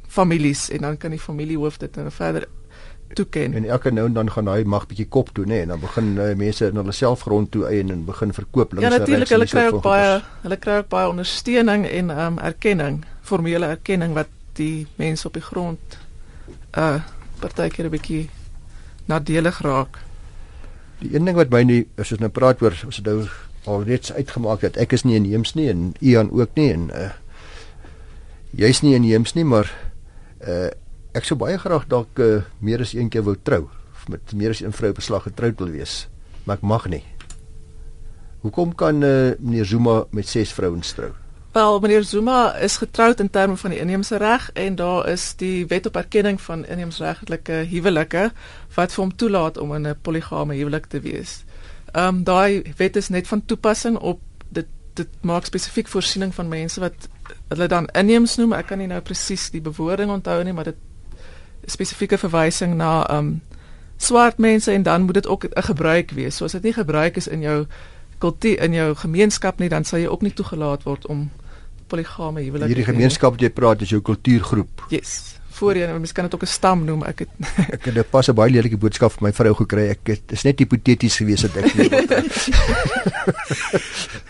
families 0.07 0.69
en 0.69 0.81
dan 0.81 0.97
kan 0.97 1.09
die 1.09 1.19
familiehoof 1.19 1.77
dit 1.77 1.95
nou 1.95 2.11
verder 2.11 2.47
toeken. 3.13 3.53
En 3.53 3.65
elke 3.65 3.91
nou 3.91 4.07
en 4.07 4.13
dan 4.13 4.31
gaan 4.31 4.47
hy 4.47 4.63
mag 4.63 4.87
bietjie 4.87 5.07
kop 5.07 5.29
toe, 5.33 5.45
nê, 5.45 5.49
nee, 5.49 5.61
en 5.61 5.67
dan 5.67 5.79
begin 5.79 6.15
uh, 6.17 6.33
mense 6.35 6.67
in 6.67 6.75
hulle 6.75 6.91
self 6.91 7.21
grond 7.21 7.51
toe 7.51 7.65
eien 7.67 7.91
en 7.91 8.05
begin 8.05 8.33
verkoop 8.33 8.73
links 8.73 8.85
en 8.85 8.89
regs. 8.91 8.95
Ja 8.95 8.99
natuurlik, 8.99 9.29
hulle 9.29 9.47
kry 9.51 9.75
ook 9.75 9.83
baie 9.83 10.09
hulle 10.41 10.57
kry 10.57 10.79
ook 10.81 10.89
baie 10.89 11.09
ondersteuning 11.09 11.85
en 11.87 12.09
ehm 12.09 12.25
um, 12.25 12.39
erkenning, 12.39 13.05
formele 13.21 13.65
erkenning 13.65 14.13
wat 14.13 14.33
die 14.53 14.87
mense 14.95 15.27
op 15.27 15.33
die 15.33 15.45
grond 15.45 15.97
uh 16.77 17.01
partykeer 17.41 17.85
'n 17.85 17.93
bietjie 17.93 18.29
nadelig 19.05 19.61
raak. 19.61 19.97
Die 20.99 21.13
een 21.13 21.25
ding 21.25 21.37
wat 21.37 21.49
my 21.49 21.63
nie 21.63 21.87
as 21.97 22.11
ons 22.11 22.21
nou 22.21 22.29
praat 22.29 22.61
oor 22.61 22.73
as 22.73 22.95
dit 23.01 23.05
nou 23.05 23.27
alreeds 23.67 24.13
uitgemaak 24.13 24.61
het 24.61 24.77
ek 24.77 24.93
is 24.95 25.03
nie 25.03 25.17
inheems 25.19 25.53
nie 25.55 25.69
en 25.69 25.93
Ian 25.99 26.31
ook 26.31 26.55
nie 26.55 26.71
en 26.73 26.89
uh 26.89 27.11
jy's 28.57 28.81
nie 28.81 28.95
inheems 28.95 29.35
nie 29.35 29.45
maar 29.45 29.69
uh 30.41 30.69
ek 31.17 31.25
sou 31.25 31.37
baie 31.39 31.57
graag 31.57 31.87
dalk 31.89 32.19
uh, 32.21 32.43
meer 32.61 32.81
as 32.81 32.93
een 32.93 33.09
keer 33.09 33.25
wou 33.25 33.35
trou 33.35 33.67
met 34.07 34.33
meer 34.33 34.53
as 34.53 34.61
een 34.61 34.75
vrou 34.75 34.93
beslag 34.93 35.25
getroud 35.27 35.59
wil 35.59 35.71
wees 35.73 36.07
maar 36.45 36.59
ek 36.59 36.63
mag 36.63 36.85
nie 36.93 37.03
hoekom 38.45 38.75
kan 38.77 39.01
uh, 39.03 39.33
meneer 39.39 39.65
Zuma 39.65 40.03
met 40.11 40.29
ses 40.29 40.53
vrouens 40.53 40.93
trou 40.93 41.11
wel 41.57 41.79
meneer 41.79 42.03
Zuma 42.03 42.55
is 42.55 42.77
getroud 42.77 43.19
in 43.19 43.29
terme 43.29 43.57
van 43.57 43.73
die 43.73 43.79
inheemse 43.79 44.17
reg 44.21 44.49
en 44.53 44.75
daar 44.77 45.09
is 45.09 45.33
die 45.41 45.65
wet 45.67 45.89
op 45.89 45.95
erkenning 45.95 46.41
van 46.41 46.65
inheemsregtelike 46.65 47.65
huwelike 47.73 48.29
wat 48.77 48.93
vir 48.93 49.03
hom 49.03 49.15
toelaat 49.15 49.57
om 49.57 49.73
in 49.73 49.87
'n 49.87 50.01
poligame 50.01 50.55
huwelik 50.55 50.85
te 50.85 51.01
wees 51.01 51.41
Ehm 51.91 52.15
um, 52.15 52.23
daai 52.23 52.73
wet 52.77 52.95
is 52.95 53.09
net 53.09 53.27
van 53.27 53.45
toepassing 53.45 53.97
op 53.97 54.19
dit 54.49 54.67
dit 54.93 55.07
maak 55.21 55.45
spesifiek 55.45 55.87
voorsiening 55.87 56.33
van 56.35 56.47
mense 56.47 56.79
wat 56.79 57.09
hulle 57.47 57.67
dan 57.67 57.87
inheems 57.87 58.35
noem. 58.35 58.53
Ek 58.53 58.67
kan 58.67 58.77
nie 58.77 58.87
nou 58.87 59.01
presies 59.01 59.49
die 59.49 59.61
bewoording 59.61 60.11
onthou 60.11 60.43
nie, 60.43 60.53
maar 60.53 60.67
dit 60.67 60.75
spesifieke 61.65 62.17
verwysing 62.17 62.75
na 62.75 63.07
ehm 63.07 63.17
um, 63.17 63.41
swart 63.97 64.37
mense 64.37 64.71
en 64.71 64.83
dan 64.83 65.01
moet 65.01 65.13
dit 65.13 65.27
ook 65.27 65.45
'n 65.45 65.63
gebruik 65.63 66.11
wees. 66.11 66.35
So 66.35 66.45
as 66.45 66.51
dit 66.51 66.63
nie 66.63 66.73
gebruik 66.73 67.15
is 67.15 67.27
in 67.27 67.41
jou 67.41 67.65
kultuur 68.17 68.59
in 68.61 68.73
jou 68.73 68.95
gemeenskap 68.95 69.59
nie, 69.59 69.69
dan 69.69 69.83
sal 69.83 69.99
jy 69.99 70.07
ook 70.07 70.21
nie 70.21 70.33
toegelaat 70.33 70.83
word 70.83 71.05
om 71.05 71.31
poligame 71.87 72.41
huwelik. 72.41 72.67
Hierdie 72.67 72.85
gemeenskap 72.85 73.31
wat 73.37 73.41
jy 73.41 73.49
praat 73.49 73.81
is 73.81 73.89
jou 73.89 74.01
kultuurgroep. 74.01 74.87
Yes 74.89 75.37
voorheen, 75.57 75.93
mens 75.97 76.11
kan 76.11 76.23
dit 76.23 76.33
ook 76.33 76.45
'n 76.45 76.55
stam 76.59 76.83
noem. 76.85 77.03
Ek 77.03 77.19
het 77.19 77.29
ek 77.75 77.85
het 77.85 77.95
'n 77.97 78.09
pas 78.09 78.27
'n 78.29 78.35
baie 78.35 78.51
lelike 78.51 78.77
boodskap 78.77 79.11
vir 79.11 79.23
my 79.23 79.33
vrou 79.33 79.53
gekry. 79.53 79.89
Ek 79.89 80.03
het 80.03 80.31
is 80.31 80.43
net 80.43 80.59
hipoteties 80.59 81.17
gewees 81.17 81.41
dat 81.41 81.55
ek 81.57 81.73
nie 81.75 81.89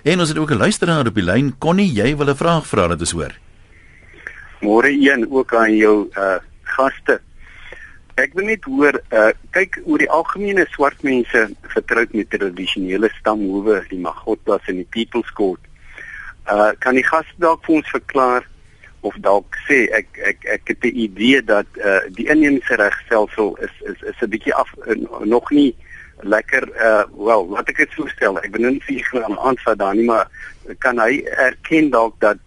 En 0.11 0.19
ons 0.19 0.29
het 0.29 0.37
ook 0.37 0.51
'n 0.51 0.63
luisteraar 0.63 1.07
op 1.07 1.15
die 1.15 1.23
lyn. 1.23 1.55
Connie, 1.57 1.91
jy 1.91 2.15
wil 2.15 2.29
'n 2.29 2.35
vraag 2.35 2.67
vra 2.67 2.87
dat 2.87 2.99
ons 2.99 3.11
hoor. 3.11 3.33
Môre 4.61 4.91
een 4.91 5.27
ook 5.31 5.53
aan 5.53 5.75
jou 5.75 6.09
uh 6.15 6.39
gaste. 6.63 7.21
Ek 8.15 8.33
wil 8.33 8.45
net 8.45 8.63
hoor 8.63 9.01
uh 9.11 9.31
kyk 9.51 9.81
oor 9.85 9.97
die 9.97 10.09
algemene 10.09 10.65
swart 10.69 11.03
mense 11.03 11.49
vertroud 11.61 12.13
met 12.13 12.29
tradisionele 12.29 13.09
stamhoewe, 13.19 13.85
die 13.89 13.99
Magotlas 13.99 14.61
en 14.67 14.75
die 14.75 14.89
People's 14.89 15.31
Court. 15.33 15.59
Uh 16.51 16.71
kan 16.79 16.95
die 16.95 17.05
gaste 17.05 17.35
dalk 17.43 17.65
vir 17.65 17.75
ons 17.75 17.89
verklaar 17.89 18.47
of 19.01 19.15
dalk 19.25 19.57
sê 19.67 19.85
ek 19.99 20.07
ek 20.31 20.45
ek 20.57 20.71
het 20.73 20.81
die 20.81 20.95
idee 21.07 21.41
dat 21.43 21.67
uh 21.83 21.99
die 22.15 22.29
inheemse 22.31 22.79
regstelsel 22.79 23.55
is 23.67 23.75
is 23.91 24.01
is 24.01 24.21
'n 24.21 24.29
bietjie 24.29 24.53
af 24.53 24.71
uh, 24.87 24.95
nog 25.23 25.51
nie 25.51 25.75
lekker 26.21 26.69
uh 26.89 27.03
wel 27.27 27.47
wat 27.47 27.69
ek 27.69 27.77
dit 27.77 27.93
voorstel 27.93 28.39
ek 28.41 28.51
bedoel 28.51 28.79
nie 28.79 29.03
vir 29.11 29.23
hom 29.23 29.39
aanvat 29.39 29.77
daar 29.77 29.95
nie 29.95 30.07
maar 30.07 30.27
kan 30.79 30.99
hy 30.99 31.23
erken 31.37 31.89
dalk 31.89 32.19
dat 32.19 32.37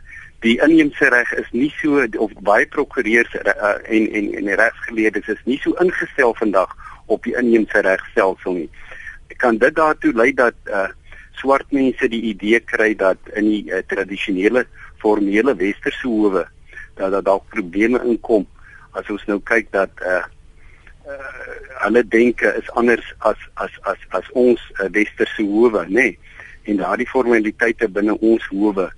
die 0.41 0.57
inheemse 0.65 1.09
reg 1.13 1.33
is 1.33 1.49
nie 1.53 1.73
so 1.81 2.01
of 2.25 2.33
baie 2.41 2.67
prokureurs 2.67 3.35
uh, 3.35 3.77
en 3.85 4.07
en 4.13 4.31
en 4.41 4.55
regsgeleerdes 4.63 5.29
is 5.29 5.43
nie 5.45 5.59
so 5.61 5.77
ingestel 5.85 6.35
vandag 6.35 6.73
op 7.07 7.27
die 7.29 7.37
inheemse 7.37 7.83
regstelsel 7.85 8.57
nie. 8.63 8.71
Kan 9.37 9.59
dit 9.61 9.77
daartoe 9.77 10.13
lei 10.17 10.33
dat 10.33 10.57
uh 10.67 10.89
swart 11.41 11.73
mense 11.73 12.09
die 12.13 12.23
idee 12.33 12.61
kry 12.61 12.95
dat 12.95 13.19
in 13.35 13.49
die 13.49 13.65
uh, 13.73 13.83
tradisionele 13.89 14.67
formele 15.01 15.55
westerse 15.57 16.09
howe 16.09 16.45
dat 17.01 17.13
daar 17.13 17.25
dalk 17.25 17.49
probleme 17.49 18.01
inkom. 18.05 18.47
As 18.93 19.09
ons 19.11 19.25
nou 19.31 19.41
kyk 19.53 19.73
dat 19.73 20.05
uh 20.05 20.25
uh 21.09 21.59
hulle 21.81 22.03
denke 22.13 22.51
is 22.61 22.69
anders 22.77 23.07
as 23.25 23.41
as 23.65 23.77
as 23.89 24.01
as 24.19 24.27
ons 24.37 24.61
uh, 24.79 24.89
westerse 24.93 25.43
howe 25.43 25.87
nê? 25.89 25.95
Nee. 25.95 26.19
en 26.69 26.77
daardie 26.77 27.09
formaliteite 27.09 27.89
binne 27.89 28.19
ons 28.21 28.45
howe 28.53 28.91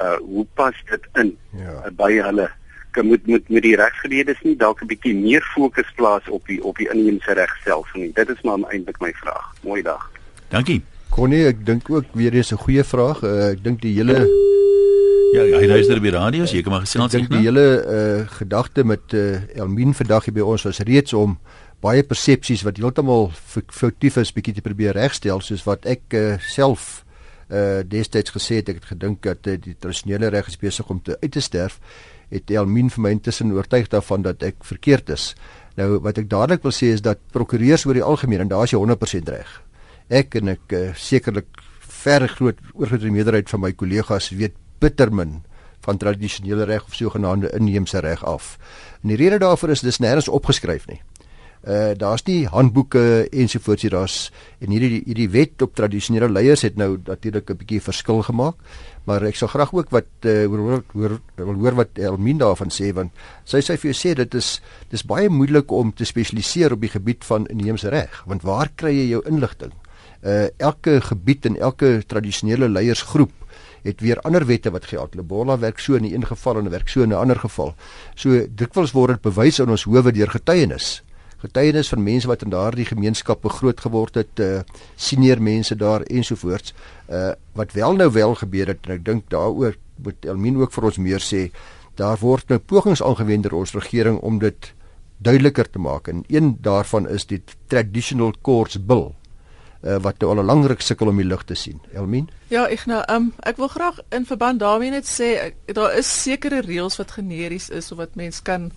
uh 0.00 0.16
hoe 0.24 0.46
pas 0.54 0.76
dit 0.90 1.10
in 1.22 1.34
ja. 1.58 1.74
uh, 1.84 1.92
by 1.92 2.12
hulle? 2.16 2.48
Kan 2.96 3.06
moet 3.06 3.26
moet 3.26 3.48
met 3.48 3.62
die 3.62 3.76
regsgeleerdes 3.78 4.40
nie 4.42 4.56
dalk 4.56 4.80
'n 4.82 4.90
bietjie 4.90 5.14
meer 5.14 5.44
fokus 5.54 5.90
plaas 5.94 6.28
op 6.28 6.46
die 6.46 6.62
op 6.64 6.80
die 6.80 6.88
inheemse 6.88 7.32
regstelsel 7.32 8.00
nie. 8.00 8.12
Dit 8.14 8.28
is 8.28 8.40
maar 8.42 8.64
eintlik 8.72 8.98
my 9.00 9.12
vraag. 9.20 9.52
Mooi 9.62 9.82
dag. 9.82 10.10
Dankie 10.48 10.82
Connie 11.10 11.44
ek 11.50 11.64
dink 11.66 11.90
ook 11.90 12.12
weer 12.14 12.34
eens 12.34 12.52
'n 12.52 12.62
goeie 12.62 12.84
vraag 12.84 13.22
uh, 13.22 13.50
ek 13.50 13.64
dink 13.64 13.82
die 13.82 13.94
hele 13.94 14.26
Ja, 15.30 15.44
hy 15.44 15.66
luister 15.66 16.00
die 16.02 16.10
radio, 16.10 16.42
jy 16.42 16.62
kan 16.62 16.72
maar 16.72 16.82
gesels. 16.82 17.14
Ek 17.14 17.20
dink 17.20 17.30
die 17.30 17.44
hele 17.46 17.62
uh, 17.86 18.26
gedagte 18.34 18.82
met 18.84 19.14
uh, 19.14 19.38
Elmien 19.54 19.94
vandag 19.94 20.24
hier 20.26 20.34
by 20.34 20.42
ons 20.42 20.64
was 20.66 20.80
reeds 20.82 21.12
om 21.14 21.36
baie 21.80 22.02
persepsies 22.02 22.64
wat 22.66 22.80
heeltemal 22.82 23.30
foutief 23.70 24.16
is 24.16 24.32
bietjie 24.34 24.56
te 24.58 24.64
probeer 24.64 24.98
regstel 24.98 25.40
soos 25.40 25.62
wat 25.68 25.86
ek 25.86 26.02
uh, 26.18 26.34
self 26.38 27.04
uh 27.50 27.82
destyds 27.82 28.30
gesê 28.30 28.60
het 28.60 28.68
ek 28.70 28.82
het 28.82 28.90
gedink 28.92 29.22
dat 29.22 29.46
uh, 29.46 29.56
die 29.58 29.74
tradisionele 29.74 30.28
reg 30.30 30.46
is 30.46 30.58
besig 30.58 30.90
om 30.90 31.00
te 31.02 31.16
uit 31.22 31.32
te 31.32 31.40
sterf 31.42 31.80
het 32.30 32.50
Elmien 32.50 32.90
vir 32.90 33.02
my 33.02 33.10
intussen 33.16 33.50
oortuig 33.52 33.88
daarvan 33.90 34.22
dat 34.22 34.42
ek 34.46 34.62
verkeerd 34.62 35.10
is. 35.10 35.32
Nou 35.78 35.98
wat 36.04 36.18
ek 36.18 36.30
dadelik 36.30 36.62
wil 36.62 36.74
sê 36.74 36.92
is 36.94 37.02
dat 37.02 37.18
prokureurs 37.34 37.86
oor 37.86 37.98
die 37.98 38.06
algemeen 38.06 38.46
en 38.46 38.52
daar 38.52 38.68
is 38.68 38.74
jy 38.74 38.78
100% 38.78 39.30
reg. 39.34 39.50
Ek 40.10 40.34
en 40.40 40.50
ek 40.56 40.72
uh, 40.74 40.86
sekerlik 40.98 41.60
ver 42.02 42.26
groot 42.32 42.58
oorgrootste 42.74 43.12
meerderheid 43.14 43.50
van 43.52 43.62
my 43.62 43.70
kollegas 43.78 44.32
weet 44.34 44.56
bitter 44.82 45.12
min 45.14 45.36
van 45.86 46.00
tradisionele 46.02 46.66
reg 46.66 46.82
of 46.84 46.96
sogenaamde 46.98 47.52
inheemse 47.56 48.00
reg 48.02 48.24
af. 48.26 48.56
En 49.02 49.12
die 49.12 49.18
rede 49.20 49.38
daarvoor 49.38 49.76
is 49.76 49.84
dis 49.86 50.00
nêrens 50.02 50.28
opgeskryf 50.28 50.88
nie. 50.90 50.98
Uh 51.60 51.92
daar's 51.94 52.24
nie 52.24 52.48
handboeke 52.48 53.28
ensovoorts 53.30 53.84
hier 53.84 53.92
daar's 53.92 54.30
en 54.64 54.72
hierdie 54.72 55.02
hierdie 55.04 55.28
wet 55.30 55.62
op 55.62 55.74
tradisionele 55.76 56.30
leiers 56.32 56.64
het 56.64 56.76
nou 56.80 56.96
natuurlik 57.06 57.50
'n 57.50 57.56
bietjie 57.56 57.80
verskil 57.80 58.22
gemaak. 58.22 58.56
Maar 59.04 59.22
ek 59.28 59.36
sal 59.36 59.48
graag 59.48 59.74
ook 59.74 59.90
wat 59.90 60.10
uh 60.24 60.46
hoor 60.46 60.82
hoor 60.92 61.20
wil 61.36 61.54
hoor 61.54 61.74
wat 61.74 61.98
Elmien 61.98 62.38
daarvan 62.38 62.70
sê 62.70 62.92
want 62.94 63.12
sy 63.44 63.60
sê 63.60 63.76
vir 63.76 63.92
jou 63.92 63.98
sê 64.00 64.14
dit 64.14 64.34
is 64.34 64.60
dis 64.88 65.04
baie 65.04 65.28
moeilik 65.28 65.70
om 65.70 65.92
te 65.92 66.04
spesialiseer 66.04 66.72
op 66.72 66.80
die 66.80 66.90
gebied 66.90 67.24
van 67.24 67.46
inheemse 67.46 67.88
reg 67.88 68.24
want 68.26 68.42
waar 68.42 68.72
kry 68.74 68.90
jy 68.90 69.08
jou 69.08 69.22
inligting? 69.26 69.72
Uh 70.20 70.48
elke 70.56 71.00
gebied 71.00 71.46
en 71.46 71.56
elke 71.56 72.02
tradisionele 72.06 72.68
leiersgroep 72.68 73.32
het 73.82 74.00
weer 74.00 74.20
ander 74.20 74.46
wette 74.46 74.70
wat 74.70 74.84
geld. 74.84 75.14
Lebola 75.14 75.58
werk 75.58 75.78
so 75.78 75.94
in 75.94 76.04
'n 76.04 76.14
een 76.14 76.26
geval 76.26 76.58
en 76.58 76.70
werk 76.70 76.88
so 76.88 77.02
in 77.02 77.08
'n 77.08 77.12
ander 77.12 77.38
geval. 77.38 77.74
So 78.14 78.46
dikwels 78.54 78.92
word 78.92 79.10
dit 79.10 79.20
bewys 79.20 79.58
in 79.58 79.70
ons 79.70 79.84
howe 79.84 80.12
deur 80.12 80.30
getuienis. 80.30 81.02
Getuienis 81.38 81.88
van 81.88 82.02
mense 82.02 82.26
wat 82.26 82.42
in 82.42 82.50
daardie 82.50 82.84
gemeenskappe 82.84 83.48
groot 83.48 83.80
geword 83.80 84.14
het, 84.14 84.38
uh 84.38 84.60
senior 84.96 85.42
mense 85.42 85.76
daar 85.76 86.00
ensovoorts. 86.02 86.74
Uh 87.08 87.32
wat 87.52 87.72
wel 87.72 87.92
nou 87.92 88.12
wel 88.12 88.34
gebeur 88.34 88.66
het 88.66 88.78
en 88.82 88.90
ek 88.92 89.04
dink 89.04 89.30
daaroor 89.30 89.76
moet 89.96 90.24
Elmien 90.24 90.56
ook 90.56 90.72
vir 90.72 90.84
ons 90.84 90.98
meer 90.98 91.20
sê. 91.20 91.50
Daar 91.94 92.18
word 92.18 92.48
nou 92.48 92.58
pogings 92.58 93.02
aangewend 93.02 93.42
deur 93.42 93.54
ons 93.54 93.72
regering 93.72 94.18
om 94.18 94.38
dit 94.38 94.74
duideliker 95.18 95.70
te 95.70 95.78
maak 95.78 96.08
en 96.08 96.24
een 96.28 96.56
daarvan 96.60 97.08
is 97.08 97.26
die 97.26 97.42
traditional 97.66 98.34
courts 98.42 98.84
bill 98.86 99.19
uh, 99.82 99.96
wat 100.04 100.18
nou 100.18 100.30
al 100.30 100.42
'n 100.42 100.46
lang 100.46 100.66
ruk 100.66 100.80
sukkel 100.80 101.08
om 101.08 101.16
die 101.16 101.26
lig 101.26 101.42
te 101.44 101.54
sien. 101.54 101.80
Elmien? 101.92 102.28
Ja, 102.48 102.66
ek 102.68 102.86
nou 102.86 103.02
um, 103.08 103.32
ek 103.42 103.56
wil 103.56 103.68
graag 103.68 103.98
in 104.08 104.26
verband 104.26 104.60
daarmee 104.60 104.90
net 104.90 105.06
sê 105.06 105.38
ek, 105.38 105.54
daar 105.74 105.94
is 105.96 106.22
sekere 106.22 106.60
reëls 106.60 106.96
wat 106.96 107.10
generies 107.10 107.68
is 107.68 107.92
of 107.92 107.98
wat 107.98 108.14
mens 108.14 108.42
kan 108.42 108.72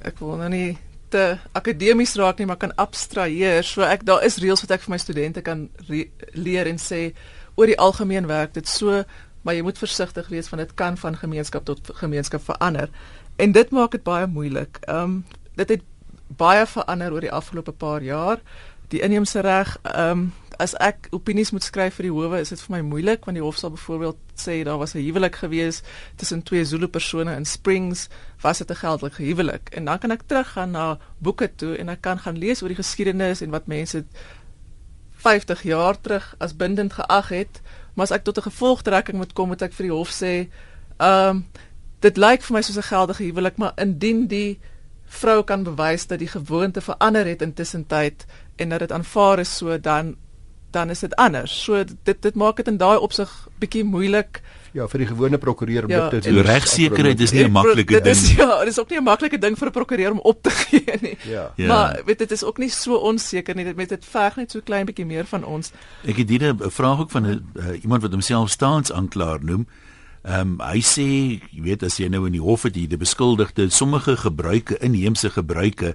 ek 0.00 0.18
wil 0.18 0.36
nou 0.36 0.48
nie 0.48 0.78
te 1.08 1.36
akademies 1.52 2.14
raak 2.14 2.38
nie, 2.38 2.46
maar 2.46 2.56
kan 2.56 2.74
abstraheer. 2.80 3.64
So 3.64 3.82
ek 3.82 4.04
daar 4.04 4.24
is 4.24 4.38
reëls 4.40 4.60
wat 4.64 4.70
ek 4.70 4.80
vir 4.86 4.90
my 4.90 4.98
studente 4.98 5.42
kan 5.42 5.68
leer 6.32 6.66
en 6.66 6.78
sê 6.78 7.12
oor 7.54 7.66
die 7.66 7.78
algemeen 7.78 8.26
werk 8.26 8.54
dit 8.54 8.68
so, 8.68 9.04
maar 9.42 9.54
jy 9.54 9.62
moet 9.62 9.78
versigtig 9.78 10.28
wees 10.28 10.48
want 10.48 10.62
dit 10.62 10.74
kan 10.74 10.96
van 10.96 11.16
gemeenskap 11.16 11.64
tot 11.64 11.90
gemeenskap 12.00 12.42
verander. 12.42 12.88
En 13.36 13.52
dit 13.52 13.70
maak 13.70 13.90
dit 13.90 14.02
baie 14.02 14.26
moeilik. 14.26 14.78
Ehm 14.86 15.02
um, 15.02 15.24
dit 15.56 15.68
het 15.68 15.82
baie 16.36 16.66
verander 16.66 17.12
oor 17.12 17.20
die 17.20 17.32
afgelope 17.32 17.72
paar 17.72 18.02
jaar. 18.02 18.40
Die 18.92 19.00
inheemse 19.00 19.40
reg, 19.40 19.76
ehm 19.82 20.10
um, 20.10 20.30
as 20.62 20.74
ek 20.78 21.08
opinies 21.16 21.50
moet 21.50 21.64
skryf 21.64 21.96
vir 21.98 22.06
die 22.06 22.12
howe, 22.12 22.38
is 22.38 22.52
dit 22.52 22.60
vir 22.60 22.74
my 22.76 22.80
moeilik 22.86 23.24
want 23.26 23.38
die 23.38 23.42
hof 23.42 23.56
sal 23.58 23.72
byvoorbeeld 23.74 24.18
sê 24.38 24.60
daar 24.68 24.78
was 24.78 24.94
'n 24.94 25.02
huwelik 25.02 25.36
gewees 25.40 25.82
tussen 26.16 26.42
twee 26.42 26.64
Zulu 26.64 26.88
persone 26.88 27.34
in 27.34 27.44
Springs, 27.44 28.08
was 28.42 28.58
dit 28.58 28.70
'n 28.70 28.82
geldelike 28.84 29.22
huwelik. 29.22 29.68
En 29.72 29.84
dan 29.84 29.98
kan 29.98 30.10
ek 30.10 30.22
teruggaan 30.26 30.70
na 30.70 30.98
boeke 31.18 31.50
toe 31.54 31.76
en 31.76 31.88
ek 31.88 32.00
kan 32.00 32.18
gaan 32.18 32.38
lees 32.38 32.62
oor 32.62 32.68
die 32.68 32.82
geskiedenis 32.82 33.40
en 33.40 33.50
wat 33.50 33.66
mense 33.66 34.04
50 35.22 35.62
jaar 35.62 36.00
terug 36.00 36.34
as 36.38 36.56
bindend 36.56 36.92
geag 36.92 37.28
het, 37.28 37.60
maar 37.94 38.04
as 38.04 38.16
ek 38.16 38.24
tot 38.24 38.38
'n 38.38 38.50
gevolgtrekking 38.50 39.16
moet 39.16 39.32
kom, 39.32 39.48
moet 39.48 39.62
ek 39.62 39.72
vir 39.72 39.86
die 39.86 39.96
hof 39.96 40.10
sê, 40.10 40.48
ehm 40.98 41.28
um, 41.28 41.46
dit 42.00 42.16
lyk 42.16 42.42
vir 42.42 42.54
my 42.54 42.62
soos 42.62 42.76
'n 42.76 42.92
geldige 42.92 43.22
huwelik, 43.22 43.56
maar 43.56 43.72
indien 43.76 44.26
die 44.26 44.58
vrou 45.12 45.42
kan 45.44 45.62
bewys 45.66 46.06
dat 46.06 46.18
die 46.22 46.30
gewoonte 46.30 46.80
verander 46.80 47.26
het 47.28 47.42
intussen 47.42 47.86
tyd 47.86 48.26
en 48.56 48.68
dat 48.68 48.78
dit 48.78 48.92
aanvaar 48.92 49.38
is 49.38 49.56
so 49.56 49.80
dan 49.80 50.16
dan 50.72 50.90
is 50.90 51.02
dit 51.04 51.14
anders. 51.20 51.52
So 51.64 51.84
dit 51.84 52.22
dit 52.22 52.34
maak 52.34 52.56
dit 52.56 52.68
in 52.68 52.78
daai 52.80 52.96
opsig 52.96 53.30
bietjie 53.60 53.84
moeilik. 53.84 54.40
Ja, 54.72 54.86
vir 54.88 55.02
die 55.02 55.08
gewone 55.10 55.36
prokureur 55.38 55.84
om 55.84 55.90
ja, 55.92 56.06
dit 56.08 56.22
te 56.22 56.32
doen. 56.32 56.46
Regsekerheid 56.46 57.20
is 57.20 57.34
nie 57.36 57.44
'n 57.44 57.52
maklike 57.52 58.00
ding 58.00 58.20
nie. 58.22 58.36
Ja, 58.40 58.58
dit 58.64 58.72
is 58.72 58.80
ook 58.80 58.88
nie 58.88 58.98
'n 58.98 59.04
maklike 59.04 59.38
ding 59.38 59.58
vir 59.58 59.68
'n 59.68 59.72
prokureur 59.72 60.10
om 60.10 60.18
op 60.18 60.42
te 60.42 60.50
gee 60.50 60.96
nie. 61.00 61.16
Ja. 61.28 61.52
ja. 61.56 61.66
Maar 61.68 62.00
weet 62.04 62.18
dit 62.18 62.30
is 62.30 62.44
ook 62.44 62.58
nie 62.58 62.70
so 62.70 62.94
onseker 62.94 63.54
nie. 63.54 63.64
Dit 63.64 63.76
met 63.76 63.88
dit 63.88 64.04
verg 64.04 64.36
net 64.36 64.50
so 64.50 64.60
klein 64.64 64.86
bietjie 64.86 65.06
meer 65.06 65.26
van 65.26 65.44
ons. 65.44 65.72
Ek 66.04 66.16
het 66.16 66.28
hier 66.28 66.54
'n 66.54 66.70
vraag 66.70 67.00
ook 67.00 67.10
van 67.10 67.26
'n 67.26 67.52
uh, 67.54 67.82
iemand 67.82 68.02
wat 68.02 68.10
homself 68.10 68.50
staatsaanklaer 68.50 69.44
noem. 69.44 69.66
Ehm 70.22 70.40
um, 70.40 70.60
hy 70.62 70.80
sê, 70.86 71.06
jy 71.50 71.62
weet 71.62 71.82
as 71.82 71.98
jy 71.98 72.08
nou 72.08 72.26
in 72.26 72.36
die 72.36 72.42
hof 72.42 72.62
het, 72.62 72.74
die 72.74 72.98
beskuldigde 72.98 73.70
sommige 73.70 74.16
gebruike 74.16 74.78
inheemse 74.78 75.30
gebruike 75.30 75.94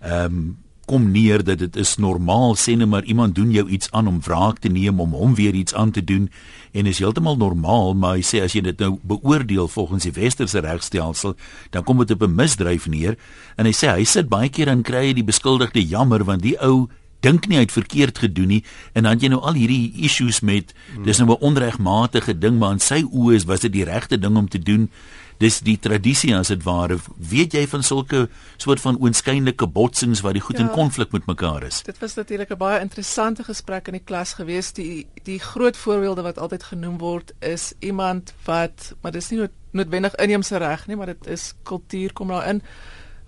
ehm 0.00 0.24
um, 0.24 0.44
kom 0.86 1.10
neer 1.14 1.44
dat 1.46 1.60
dit 1.62 1.76
is 1.78 1.94
normaal 1.96 2.56
sê 2.58 2.74
net 2.76 2.90
maar 2.90 3.06
iemand 3.06 3.34
doen 3.34 3.50
jou 3.54 3.68
iets 3.68 3.90
aan 3.94 4.08
om 4.10 4.18
wraak 4.20 4.58
te 4.58 4.68
neem 4.68 5.00
om 5.00 5.14
hom 5.14 5.34
weer 5.38 5.54
iets 5.54 5.74
aan 5.74 5.90
te 5.90 6.04
doen 6.04 6.26
en 6.72 6.86
is 6.90 6.98
heeltemal 6.98 7.36
normaal 7.38 7.94
maar 7.94 8.16
hy 8.18 8.24
sê 8.26 8.42
as 8.42 8.56
jy 8.56 8.64
dit 8.66 8.82
nou 8.82 8.96
beoordeel 9.06 9.70
volgens 9.70 10.08
die 10.08 10.14
westerse 10.16 10.60
regstelsel 10.64 11.36
dan 11.70 11.86
kom 11.86 12.02
dit 12.02 12.10
op 12.10 12.22
'n 12.26 12.34
misdryf 12.34 12.88
neer 12.88 13.16
en 13.56 13.66
hy 13.66 13.72
sê 13.72 13.94
hy 13.94 14.04
sit 14.04 14.28
baie 14.28 14.48
keer 14.48 14.68
en 14.68 14.82
kry 14.82 15.12
die 15.12 15.24
beskuldigde 15.24 15.86
jammer 15.86 16.24
want 16.24 16.42
die 16.42 16.58
ou 16.60 16.88
dink 17.22 17.48
nie 17.48 17.58
hy 17.60 17.66
het 17.66 17.74
verkeerd 17.74 18.18
gedoen 18.24 18.50
nie 18.56 18.60
en 18.98 19.06
dan 19.08 19.22
jy 19.22 19.30
nou 19.32 19.40
al 19.40 19.58
hierdie 19.58 20.04
issues 20.06 20.42
met 20.42 20.74
dis 21.06 21.18
nou 21.18 21.30
'n 21.30 21.40
onregmatige 21.40 22.38
ding 22.38 22.58
maar 22.58 22.72
in 22.78 22.80
sy 22.80 23.02
oë 23.02 23.34
is 23.34 23.44
was 23.44 23.60
dit 23.60 23.72
die 23.72 23.84
regte 23.84 24.18
ding 24.18 24.36
om 24.36 24.48
te 24.48 24.58
doen. 24.58 24.90
Dis 25.38 25.60
die 25.60 25.78
tradisie 25.78 26.36
as 26.36 26.48
dit 26.48 26.62
ware. 26.62 26.98
Weet 27.18 27.52
jy 27.52 27.66
van 27.66 27.82
sulke 27.82 28.28
soort 28.56 28.80
van 28.80 28.98
oënskynlike 29.00 29.66
botsings 29.66 30.20
waar 30.20 30.32
die 30.32 30.42
goed 30.42 30.58
ja, 30.58 30.64
in 30.64 30.70
konflik 30.70 31.12
met 31.12 31.26
mekaar 31.26 31.62
is? 31.62 31.82
Dit 31.82 31.98
was 31.98 32.14
natuurlik 32.14 32.50
'n 32.50 32.56
baie 32.56 32.80
interessante 32.80 33.44
gesprek 33.44 33.86
in 33.86 33.92
die 33.92 34.04
klas 34.04 34.34
gewees. 34.34 34.72
Die 34.72 35.06
die 35.24 35.38
groot 35.38 35.76
voorbeelde 35.76 36.22
wat 36.22 36.38
altyd 36.38 36.62
genoem 36.62 36.98
word 36.98 37.32
is 37.40 37.72
iemand 37.80 38.34
wat 38.44 38.94
maar 39.00 39.12
dis 39.12 39.30
nie 39.30 39.48
noodwendig 39.70 40.14
inheemse 40.14 40.56
reg 40.56 40.86
nie 40.86 40.96
maar 40.96 41.06
dit 41.06 41.26
is 41.26 41.54
kultuur 41.62 42.12
kom 42.12 42.28
daarin 42.28 42.62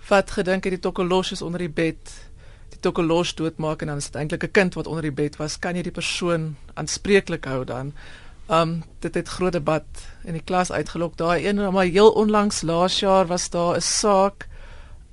wat 0.09 0.31
gedink 0.31 0.65
het 0.65 0.77
die 0.77 0.83
tokkelos 0.83 1.33
is 1.33 1.43
onder 1.43 1.59
die 1.59 1.73
bed 1.73 2.13
tokelos 2.85 3.35
doodmaak 3.39 3.83
en 3.83 3.93
dan 3.93 4.03
is 4.03 4.11
dit 4.11 4.21
eintlik 4.21 4.45
'n 4.45 4.57
kind 4.59 4.75
wat 4.75 4.87
onder 4.87 5.03
die 5.03 5.19
bed 5.23 5.37
was, 5.37 5.59
kan 5.59 5.77
jy 5.77 5.83
die 5.83 5.99
persoon 6.01 6.57
aanspreeklik 6.75 7.45
hou 7.45 7.65
dan? 7.65 7.93
Um 8.49 8.83
dit 9.01 9.15
het 9.15 9.29
groot 9.29 9.53
debat 9.53 9.85
in 10.25 10.33
die 10.33 10.45
klas 10.45 10.73
uitgelok. 10.73 11.17
Daai 11.17 11.47
een 11.47 11.73
maar 11.73 11.85
heel 11.85 12.11
onlangs 12.11 12.63
laas 12.63 13.01
jaar 13.01 13.27
was 13.27 13.51
daar 13.51 13.77
'n 13.77 13.81
saak. 13.81 14.49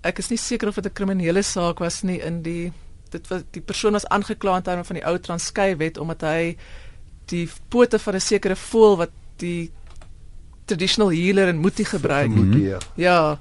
Ek 0.01 0.17
is 0.17 0.29
nie 0.29 0.37
seker 0.37 0.67
of 0.67 0.75
dit 0.75 0.85
'n 0.85 0.93
kriminele 0.93 1.41
saak 1.41 1.79
was 1.79 2.01
nie 2.01 2.19
in 2.19 2.41
die 2.41 2.73
dit 3.09 3.27
was 3.27 3.41
die 3.51 3.61
persoon 3.61 3.91
was 3.91 4.07
aangekla 4.07 4.55
in 4.55 4.63
terme 4.63 4.83
van 4.83 4.95
die 4.95 5.05
ou 5.05 5.19
Transkei 5.19 5.75
wet 5.75 5.97
omdat 5.97 6.21
hy 6.21 6.57
die 7.25 7.49
pote 7.69 7.99
van 7.99 8.15
'n 8.15 8.19
sekere 8.19 8.55
voël 8.55 8.97
wat 8.97 9.11
die 9.37 9.71
traditional 10.65 11.11
healer 11.11 11.47
en 11.47 11.57
moetie 11.57 11.85
gebruik. 11.85 12.29
Mm 12.29 12.51
-hmm. 12.51 12.77
Ja 12.95 13.39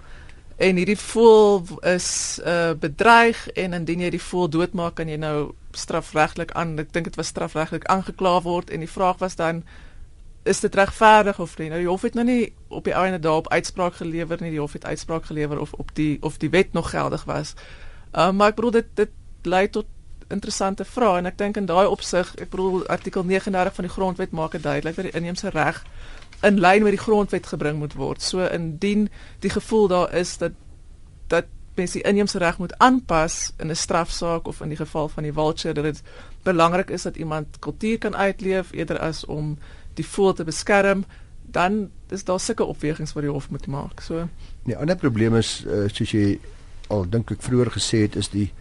en 0.60 0.76
hierdie 0.76 0.98
voël 0.98 1.62
is 1.88 2.08
uh, 2.44 2.72
bedreig 2.76 3.46
en 3.56 3.72
indien 3.72 4.02
jy 4.04 4.10
die 4.12 4.22
voël 4.22 4.50
doodmaak 4.52 4.98
kan 4.98 5.08
jy 5.08 5.16
nou 5.20 5.52
strafregtelik 5.72 6.52
aan 6.52 6.74
ek 6.82 6.90
dink 6.92 7.08
dit 7.08 7.16
was 7.16 7.30
strafregtelik 7.32 7.86
aangekla 7.88 8.34
word 8.44 8.68
en 8.70 8.84
die 8.84 8.90
vraag 8.90 9.22
was 9.22 9.38
dan 9.40 9.62
is 10.44 10.60
dit 10.60 10.74
regverdig 10.74 11.40
of 11.40 11.56
nie? 11.58 11.68
Nou 11.68 11.80
die 11.80 11.88
hof 11.88 12.04
het 12.04 12.14
nou 12.16 12.24
nie 12.24 12.52
op 12.68 12.84
die 12.84 12.96
einde 12.96 13.20
daarop 13.20 13.48
uitspraak 13.48 13.96
gelewer 14.00 14.40
nie 14.40 14.52
die 14.52 14.60
hof 14.60 14.76
het 14.76 14.84
uitspraak 14.84 15.30
gelewer 15.30 15.60
of 15.60 15.72
op 15.72 15.94
die 15.96 16.18
of 16.20 16.36
die 16.40 16.50
wet 16.50 16.72
nog 16.72 16.90
geldig 16.90 17.24
was. 17.24 17.54
Uh, 18.12 18.30
maar 18.30 18.52
ek 18.52 18.60
bedoel 18.60 18.76
dit 18.80 18.92
dit 19.00 19.16
lei 19.42 19.64
tot 19.70 19.88
interessante 20.28 20.84
vrae 20.84 21.18
en 21.18 21.28
ek 21.32 21.38
dink 21.38 21.56
in 21.56 21.66
daai 21.66 21.86
opsig 21.88 22.34
ek 22.36 22.52
bedoel 22.52 22.86
artikel 22.86 23.24
39 23.24 23.74
van 23.74 23.88
die 23.88 23.94
grondwet 23.96 24.36
maak 24.36 24.52
dit 24.52 24.62
duidelik 24.62 24.96
dat 24.96 25.08
die 25.08 25.16
inheemse 25.16 25.50
reg 25.50 25.84
in 26.42 26.60
lyn 26.60 26.82
met 26.82 26.96
die 26.96 27.00
grondwet 27.00 27.46
gebring 27.46 27.78
moet 27.78 27.94
word. 27.94 28.22
So 28.22 28.44
indien 28.44 29.08
die 29.38 29.50
gevoel 29.50 29.88
daar 29.88 30.14
is 30.14 30.36
dat 30.38 30.52
dat 31.26 31.44
mense 31.74 31.98
die 31.98 32.06
inheemse 32.06 32.38
reg 32.38 32.58
moet 32.58 32.78
aanpas 32.78 33.52
in 33.56 33.70
'n 33.70 33.76
strafsaak 33.76 34.46
of 34.46 34.60
in 34.60 34.68
die 34.68 34.76
geval 34.76 35.08
van 35.08 35.22
die 35.22 35.32
vulture 35.32 35.74
dat 35.74 35.84
dit 35.84 36.02
belangrik 36.42 36.90
is 36.90 37.02
dat 37.02 37.16
iemand 37.16 37.58
kultuur 37.58 37.98
kan 37.98 38.16
uitleef 38.16 38.72
eerder 38.72 38.98
as 38.98 39.24
om 39.24 39.58
die 39.94 40.06
voël 40.06 40.32
te 40.32 40.44
beskerm, 40.44 41.04
dan 41.42 41.90
is 42.08 42.24
daar 42.24 42.40
sulke 42.40 42.64
opwegings 42.64 43.12
wat 43.12 43.22
die 43.22 43.32
hof 43.32 43.50
moet 43.50 43.66
maak. 43.66 44.00
So 44.00 44.28
Nee, 44.62 44.76
ander 44.76 44.96
probleem 44.96 45.36
is 45.36 45.64
uh, 45.66 45.88
soos 45.88 46.10
jy 46.10 46.38
al 46.88 47.08
dink 47.08 47.30
ek 47.30 47.42
vroeër 47.42 47.70
gesê 47.70 48.04
het 48.06 48.16
is 48.16 48.28
die 48.28 48.52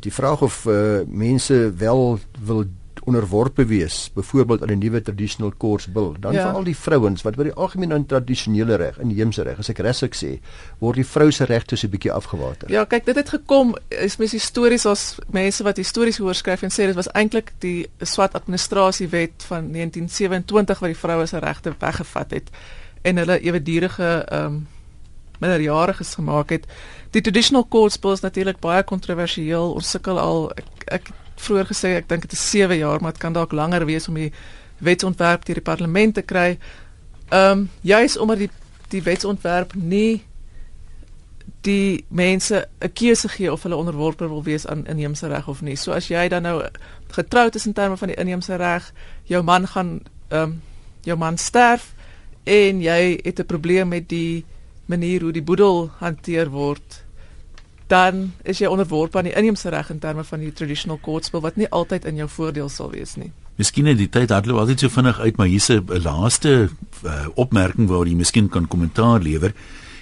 die 0.00 0.12
vraag 0.12 0.42
of 0.42 0.64
uh, 0.66 1.00
mense 1.06 1.72
wel 1.76 2.18
wil 2.44 2.64
onderworpe 3.08 3.64
wees, 3.66 4.10
byvoorbeeld 4.14 4.62
aan 4.62 4.72
'n 4.74 4.78
nuwe 4.78 5.02
traditional 5.02 5.52
course 5.56 5.90
bill, 5.90 6.12
dan 6.20 6.32
ja. 6.32 6.46
vir 6.46 6.58
al 6.60 6.64
die 6.64 6.76
vrouens 6.76 7.22
wat 7.22 7.36
by 7.36 7.48
die 7.48 7.52
algemeen 7.52 7.92
aan 7.92 8.06
tradisionele 8.06 8.76
reg, 8.76 8.98
inheemse 8.98 9.42
reg, 9.42 9.58
as 9.58 9.68
ek 9.68 9.78
reg 9.78 9.96
sê, 10.14 10.38
word 10.78 11.00
die 11.00 11.06
vrou 11.06 11.30
se 11.30 11.44
regte 11.44 11.76
so 11.76 11.86
'n 11.86 11.90
bietjie 11.90 12.12
afgewater. 12.12 12.70
Ja, 12.70 12.84
kyk, 12.84 13.04
dit 13.04 13.16
het 13.16 13.28
gekom 13.28 13.76
is 13.88 14.16
mens 14.16 14.32
histories 14.32 14.86
as 14.86 15.18
mense 15.30 15.62
wat 15.62 15.76
histories 15.76 16.18
hoorskryf 16.18 16.62
en 16.62 16.70
sê 16.70 16.86
dit 16.86 16.94
was 16.94 17.10
eintlik 17.12 17.52
die 17.58 17.88
swart 18.00 18.34
administrasiewet 18.34 19.44
van 19.48 19.72
1927 19.72 20.78
wat 20.78 20.88
die 20.88 20.98
vroue 20.98 21.26
se 21.26 21.38
regte 21.38 21.74
weggevat 21.78 22.30
het 22.30 22.50
en 23.02 23.16
hulle 23.16 23.40
ewedurige 23.40 24.24
ehm 24.28 24.44
um, 24.44 24.66
minderjariges 25.38 26.14
gemaak 26.14 26.50
het. 26.50 26.66
Die 27.10 27.22
traditional 27.22 27.68
course 27.68 27.98
bill 28.02 28.12
is 28.12 28.20
natuurlik 28.20 28.58
baie 28.58 28.82
kontroversieel. 28.82 29.72
Ons 29.72 29.90
sukkel 29.90 30.18
al 30.18 30.48
ek, 30.58 30.70
ek 30.98 31.10
vroeër 31.40 31.66
gesê 31.66 31.96
ek 31.96 32.08
dink 32.08 32.22
dit 32.22 32.32
is 32.32 32.50
7 32.50 32.76
jaar, 32.76 33.00
maar 33.00 33.12
dit 33.12 33.20
kan 33.20 33.32
dalk 33.32 33.52
langer 33.52 33.84
wees 33.86 34.08
om 34.08 34.14
die 34.14 34.32
wetsontwerp 34.78 35.44
deur 35.44 35.54
die 35.54 35.64
parlement 35.64 36.14
te 36.14 36.22
kry. 36.22 36.58
Ehm 37.28 37.50
um, 37.50 37.70
juis 37.80 38.16
omdat 38.16 38.38
die 38.38 38.50
die 38.88 39.02
wetsontwerp 39.02 39.74
nie 39.74 40.24
die 41.60 42.04
mense 42.08 42.68
'n 42.80 42.92
keuse 42.92 43.28
gee 43.28 43.52
of 43.52 43.62
hulle 43.62 43.76
onderworpe 43.76 44.28
wil 44.28 44.42
wees 44.42 44.66
aan 44.66 44.86
inheemse 44.86 45.26
reg 45.28 45.48
of 45.48 45.60
nie. 45.62 45.76
So 45.76 45.92
as 45.92 46.08
jy 46.08 46.28
dan 46.28 46.42
nou 46.42 46.62
getroud 47.10 47.54
is 47.54 47.66
in 47.66 47.72
terme 47.72 47.96
van 47.96 48.08
die 48.08 48.16
inheemse 48.16 48.56
reg, 48.56 48.92
jou 49.24 49.42
man 49.42 49.66
gaan 49.66 50.00
ehm 50.28 50.42
um, 50.42 50.62
jou 51.02 51.18
man 51.18 51.38
sterf 51.38 51.94
en 52.44 52.80
jy 52.80 53.20
het 53.22 53.40
'n 53.40 53.46
probleem 53.46 53.88
met 53.88 54.08
die 54.08 54.44
manier 54.86 55.20
hoe 55.20 55.32
die 55.32 55.42
boedel 55.42 55.90
hanteer 55.98 56.50
word 56.50 57.04
dan 57.88 58.32
is 58.44 58.60
jy 58.60 58.68
onderworpe 58.68 59.18
aan 59.18 59.28
die 59.30 59.34
inheemse 59.36 59.70
reg 59.72 59.90
in 59.90 59.98
terme 59.98 60.24
van 60.24 60.40
die 60.44 60.52
traditional 60.52 60.98
court 61.02 61.30
bill 61.32 61.44
wat 61.44 61.56
nie 61.56 61.68
altyd 61.72 62.04
in 62.04 62.20
jou 62.20 62.28
voordeel 62.28 62.68
sal 62.68 62.90
wees 62.92 63.16
nie. 63.16 63.32
Miskien 63.58 63.88
het 63.90 63.98
die 63.98 64.10
tyd 64.12 64.30
hardloop 64.30 64.60
altyd 64.62 64.84
so 64.84 64.92
vinnig 64.92 65.18
uit, 65.18 65.36
maar 65.36 65.48
hier's 65.50 65.68
'n 65.68 65.82
laaste 66.04 66.68
uh, 67.04 67.26
opmerking 67.34 67.88
waar 67.88 68.06
jy 68.06 68.14
miskien 68.14 68.48
kan 68.48 68.68
kommentaar 68.68 69.20
lewer. 69.20 69.54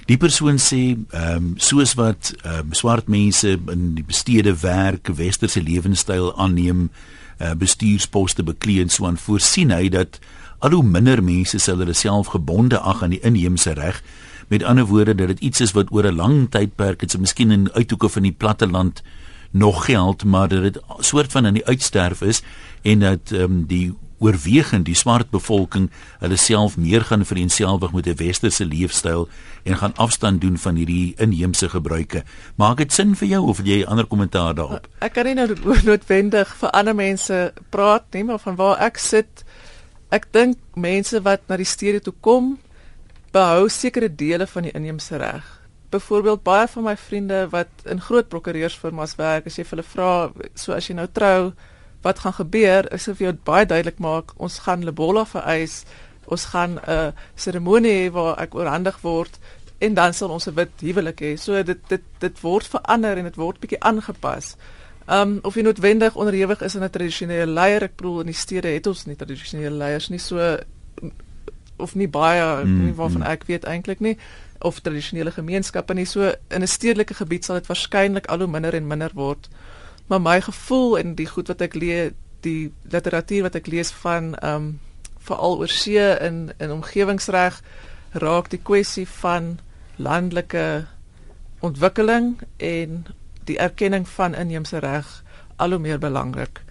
Die 0.07 0.17
persoon 0.17 0.59
sê, 0.59 0.97
ehm 1.11 1.37
um, 1.37 1.55
soos 1.57 1.95
wat 1.95 2.35
ehm 2.43 2.59
um, 2.59 2.73
swart 2.73 3.09
mense 3.09 3.59
in 3.73 3.95
die 3.95 4.05
bestede 4.05 4.55
werk, 4.61 5.09
westerse 5.09 5.63
lewenstyl 5.63 6.37
aanneem, 6.37 6.91
uh, 7.41 7.55
bestuursposte 7.55 8.43
beklee 8.43 8.81
en 8.81 8.89
so 8.89 9.07
aan, 9.07 9.17
voorsien 9.17 9.71
hy 9.71 9.89
dat 9.89 10.19
al 10.59 10.71
hoe 10.71 10.83
minder 10.83 11.23
mense 11.23 11.59
sal 11.59 11.79
hulle 11.79 11.93
self 11.95 12.27
gebonde 12.27 12.79
ag 12.79 13.03
aan 13.03 13.11
die 13.11 13.21
inheemse 13.21 13.73
reg 13.73 14.03
Met 14.47 14.63
ander 14.63 14.85
woorde 14.85 15.15
dat 15.15 15.27
dit 15.27 15.39
iets 15.39 15.61
is 15.61 15.73
wat 15.73 15.91
oor 15.91 16.07
'n 16.07 16.15
lang 16.15 16.51
tydperk, 16.51 16.99
dit 16.99 17.15
is 17.15 17.21
miskien 17.21 17.51
in 17.51 17.73
uithoeke 17.73 18.09
van 18.09 18.23
die 18.23 18.33
platteland 18.33 19.03
nog 19.51 19.85
geld, 19.85 20.25
maar 20.25 20.49
dat 20.49 20.63
dit 20.63 20.81
soort 20.99 21.33
van 21.33 21.47
aan 21.47 21.55
die 21.55 21.67
uitsterf 21.67 22.21
is 22.21 22.43
en 22.83 22.99
dat 22.99 23.31
ehm 23.31 23.43
um, 23.43 23.67
die 23.67 23.95
oorwegend 24.19 24.85
die 24.85 24.95
swart 24.95 25.31
bevolking 25.31 25.91
hulle 26.19 26.37
self 26.37 26.77
meer 26.77 27.05
gaan 27.05 27.25
vereenselwig 27.25 27.93
met 27.93 28.07
'n 28.07 28.17
westerse 28.17 28.65
leefstyl 28.65 29.29
en 29.63 29.77
gaan 29.77 29.95
afstand 29.95 30.41
doen 30.41 30.59
van 30.59 30.75
hierdie 30.75 31.15
inheemse 31.17 31.69
gebruike. 31.69 32.25
Maak 32.55 32.77
dit 32.77 32.93
sin 32.93 33.17
vir 33.17 33.29
jou 33.29 33.47
of 33.47 33.61
jy 33.65 33.81
'n 33.83 33.87
ander 33.87 34.07
kommentaar 34.07 34.55
daarop? 34.55 34.89
Ek 34.99 35.13
kan 35.13 35.25
nie 35.25 35.35
nou 35.35 35.55
noodwendig 35.85 36.57
vir 36.57 36.71
ander 36.71 36.95
mense 36.95 37.53
praat 37.69 38.05
nie, 38.13 38.25
maar 38.25 38.39
van 38.39 38.55
waar 38.55 38.79
ek 38.79 38.97
sit, 38.97 39.45
ek 40.17 40.31
dink 40.33 40.59
mense 40.75 41.21
wat 41.27 41.45
na 41.49 41.59
die 41.61 41.69
stede 41.69 42.01
toe 42.01 42.15
kom, 42.25 42.57
behou 43.33 43.69
sekere 43.69 44.09
dele 44.09 44.47
van 44.49 44.67
die 44.67 44.75
inheemse 44.75 45.21
reg. 45.21 45.47
Byvoorbeeld 45.93 46.43
baie 46.43 46.67
van 46.69 46.85
my 46.89 46.97
vriende 46.97 47.47
wat 47.53 47.85
in 47.85 48.01
groot 48.01 48.29
prokureursfirmas 48.33 49.17
werk, 49.21 49.47
as 49.47 49.59
jy 49.59 49.65
vir 49.65 49.77
hulle 49.77 49.89
vra, 49.93 50.11
so 50.55 50.75
as 50.77 50.89
jy 50.89 50.97
nou 50.99 51.07
trou, 51.07 51.53
wat 52.03 52.23
gaan 52.23 52.37
gebeur? 52.39 52.89
Is 52.95 53.09
of 53.09 53.21
jy 53.23 53.33
baie 53.47 53.67
duidelik 53.67 53.99
maak 54.03 54.35
ons 54.43 54.61
gaan 54.67 54.85
Lebola 54.87 55.25
vereis 55.29 55.85
ons 56.27 56.45
gaan 56.53 56.73
'n 56.75 56.91
uh, 56.91 57.11
seremonie 57.35 57.93
hê 57.93 58.13
waar 58.13 58.39
ek 58.43 58.55
oorhandig 58.55 58.99
word 59.03 59.39
en 59.79 59.95
dan 59.95 60.15
sal 60.15 60.31
ons 60.31 60.49
'n 60.49 60.55
wit 60.55 60.71
huwelik 60.81 61.21
hê. 61.21 61.37
So 61.37 61.63
dit 61.63 61.89
dit 61.89 62.03
dit 62.19 62.41
word 62.41 62.67
verander 62.67 63.19
en 63.19 63.25
dit 63.25 63.37
word 63.37 63.61
bietjie 63.61 63.81
aangepas 63.81 64.57
um 65.07 65.39
of 65.43 65.55
jy 65.55 65.63
noodwendig 65.63 66.17
onderhewig 66.17 66.61
is 66.61 66.77
aan 66.77 66.83
'n 66.83 66.91
tradisionele 66.91 67.53
leier 67.53 67.83
ek 67.83 67.97
bedoel 67.97 68.21
in 68.21 68.27
die 68.27 68.35
stede 68.35 68.69
het 68.69 68.87
ons 68.87 69.07
nie 69.07 69.17
tradisionele 69.17 69.77
leiers 69.77 70.09
nie 70.09 70.19
so 70.19 70.59
of 71.77 71.95
nie 71.95 72.09
baie 72.09 72.65
mm, 72.65 72.85
nie 72.85 72.95
waarvan 72.95 73.23
mm. 73.23 73.31
ek 73.31 73.45
weet 73.47 73.65
eintlik 73.65 74.01
nie 74.01 74.17
of 74.59 74.81
tradisionele 74.81 75.31
gemeenskappe 75.31 75.95
nie 75.95 76.07
so 76.07 76.33
in 76.49 76.63
'n 76.63 76.67
stedelike 76.67 77.15
gebied 77.15 77.45
sal 77.45 77.57
dit 77.57 77.67
waarskynlik 77.67 78.27
al 78.27 78.39
hoe 78.39 78.49
minder 78.49 78.75
en 78.75 78.87
minder 78.87 79.11
word 79.15 79.49
maar 80.07 80.21
my 80.21 80.41
gevoel 80.41 80.99
en 80.99 81.15
die 81.15 81.27
goed 81.27 81.49
wat 81.49 81.61
ek 81.61 81.75
lees, 81.75 82.13
die 82.41 82.73
literatuur 82.83 83.43
wat 83.43 83.55
ek 83.55 83.67
lees 83.67 83.91
van 83.91 84.35
ehm 84.35 84.55
um, 84.55 84.81
veral 85.27 85.59
oor 85.59 85.69
see 85.69 86.19
in 86.23 86.53
in 86.59 86.71
omgewingsreg 86.71 87.63
raak 88.13 88.51
die 88.51 88.63
kwessie 88.63 89.09
van 89.09 89.59
landelike 89.97 90.87
ontwikkeling 91.61 92.37
en 92.57 93.07
die 93.47 93.59
erkenning 93.59 94.09
van 94.09 94.35
inheemse 94.35 94.79
reg 94.83 95.23
al 95.57 95.71
hoe 95.71 95.83
meer 95.83 95.99
belangrik 95.99 96.63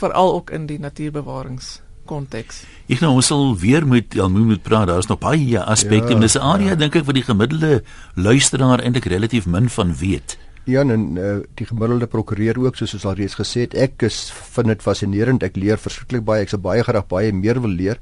veral 0.00 0.34
ook 0.34 0.50
in 0.50 0.66
die 0.66 0.78
natuurbewarings 0.80 1.80
konteks. 2.10 2.64
Ek 2.90 3.02
nou 3.04 3.14
ons 3.20 3.30
sal 3.30 3.54
weer 3.60 3.86
met 3.86 4.14
Elmo 4.18 4.42
moet 4.48 4.62
praat. 4.66 4.88
Daar's 4.90 5.08
nog 5.10 5.20
baie 5.22 5.62
aspekte, 5.62 6.12
ja, 6.12 6.18
maar 6.18 6.26
dis 6.26 6.38
'n 6.38 6.46
area 6.52 6.74
ja. 6.74 6.74
dink 6.74 6.96
ek 6.96 7.06
wat 7.06 7.14
die 7.14 7.28
gemiddelde 7.28 7.82
luisteraar 8.14 8.82
eintlik 8.82 9.04
relatief 9.04 9.46
min 9.46 9.68
van 9.68 9.94
weet. 9.94 10.38
Ja, 10.64 10.80
en 10.80 11.16
uh, 11.16 11.36
die 11.54 11.66
gemiddelde 11.66 12.06
prokureur 12.06 12.58
ook 12.58 12.76
soos 12.76 12.94
ons 12.94 13.04
al 13.04 13.16
reeds 13.18 13.34
gesê 13.34 13.64
het, 13.66 13.74
ek 13.74 14.02
is 14.02 14.30
vind 14.52 14.66
dit 14.66 14.82
fascinerend. 14.82 15.42
Ek 15.42 15.56
leer 15.56 15.78
verskriklik 15.78 16.24
baie. 16.24 16.42
Ek 16.42 16.52
sou 16.52 16.60
baie 16.60 16.82
graag 16.82 17.06
baie 17.06 17.32
meer 17.32 17.60
wil 17.60 17.70
leer. 17.70 17.98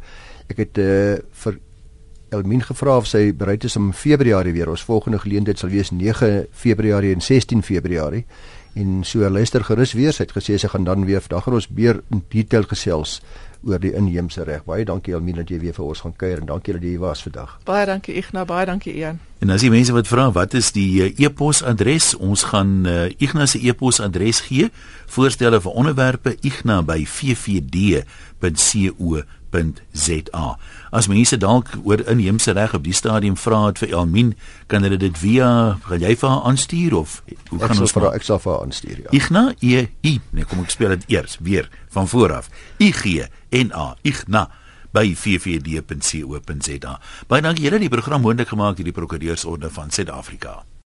Ek 0.48 0.56
het 0.56 0.78
uh, 0.78 1.16
vir 1.44 1.60
Elmien 2.30 2.62
gevra 2.62 2.96
of 2.96 3.06
sy 3.08 3.32
bereid 3.36 3.64
is 3.64 3.76
om 3.76 3.90
in 3.90 3.96
Februarie 3.96 4.52
weer. 4.52 4.68
Ons 4.68 4.84
volgende 4.84 5.18
geleentheid 5.18 5.58
sal 5.58 5.72
wees 5.72 5.90
9 5.90 6.46
Februarie 6.52 7.14
en 7.14 7.20
16 7.24 7.62
Februarie. 7.62 8.24
En 8.78 9.00
so 9.04 9.28
luister 9.30 9.64
gerus 9.64 9.92
weer. 9.96 10.12
Sy 10.12 10.22
het 10.26 10.34
gesê 10.36 10.58
sy 10.60 10.68
gaan 10.68 10.84
dan 10.84 11.04
weer 11.08 11.20
vandag 11.24 11.44
gaan 11.46 11.54
ons 11.58 11.68
meer 11.74 12.02
in 12.12 12.22
detail 12.28 12.68
gesels 12.68 13.20
oor 13.66 13.80
die 13.82 13.92
inheemse 13.96 14.44
reg. 14.46 14.64
Baie 14.68 14.84
dankie 14.86 15.14
Elmien 15.16 15.36
dat 15.40 15.48
jy 15.50 15.58
weer 15.62 15.74
vir 15.74 15.84
ons 15.88 16.00
gaan 16.04 16.14
kuier 16.16 16.38
en 16.42 16.46
dankie 16.46 16.72
dat 16.76 16.82
jy 16.84 16.88
hier 16.94 17.02
was 17.02 17.22
vandag. 17.26 17.56
Baie 17.66 17.86
dankie 17.88 18.14
Ignas, 18.20 18.46
baie 18.46 18.66
dankie 18.68 18.94
Ian. 18.94 19.18
En 19.42 19.50
as 19.54 19.62
jy 19.62 19.70
mense 19.72 19.92
wat 19.94 20.08
vra 20.10 20.28
wat 20.34 20.54
is 20.58 20.72
die 20.76 21.02
uh, 21.02 21.10
e-posadres, 21.18 22.14
ons 22.14 22.42
gaan 22.52 22.86
uh, 22.86 23.08
Ignas 23.22 23.50
se 23.56 23.58
e-posadres 23.62 24.40
gee. 24.46 24.70
Voorstelle 25.10 25.60
vir 25.64 25.72
onderwerpe 25.72 26.36
igna 26.46 26.82
by 26.86 27.00
ffd.co 27.06 28.04
.za. 29.52 30.58
As 30.90 31.08
mense 31.08 31.36
dalk 31.36 31.72
oor 31.84 32.02
inheemse 32.08 32.52
reg 32.56 32.74
op 32.74 32.84
die 32.84 32.96
stadium 32.96 33.36
vra 33.36 33.66
het 33.66 33.82
vir 33.82 33.92
Elmien, 33.92 34.34
kan 34.66 34.82
hulle 34.86 34.96
dit 35.00 35.18
via 35.18 35.50
gaan 35.86 36.04
jy 36.04 36.14
vir 36.16 36.28
haar 36.28 36.46
aanstuur 36.50 36.96
of 37.00 37.18
hoe 37.50 37.60
gaan 37.60 37.80
ons 37.80 37.92
vir 37.96 38.06
haar 38.06 38.16
ek 38.18 38.28
sal 38.28 38.40
vir 38.44 38.52
haar 38.52 38.64
aanstuur 38.66 39.02
ja. 39.04 39.10
Igna 39.16 39.44
E 39.60 39.88
I, 40.06 40.14
nee 40.32 40.48
kom 40.48 40.62
ek 40.64 40.72
speel 40.74 40.96
dit 40.96 41.10
eers 41.18 41.38
weer 41.40 41.68
van 41.94 42.08
voor 42.08 42.38
af. 42.40 42.50
I 42.80 42.92
G 42.92 43.28
N 43.52 43.72
A 43.74 43.94
Igna 44.02 44.48
by 44.92 45.12
ffd.co.za. 45.12 46.96
Baie 47.28 47.44
dankie 47.44 47.68
julle 47.68 47.82
die 47.82 47.92
program 47.92 48.24
moontlik 48.24 48.48
gemaak 48.54 48.78
deur 48.78 48.88
die 48.88 48.96
Prokureursorde 48.96 49.70
van 49.70 49.92
Suid-Afrika. 49.92 50.62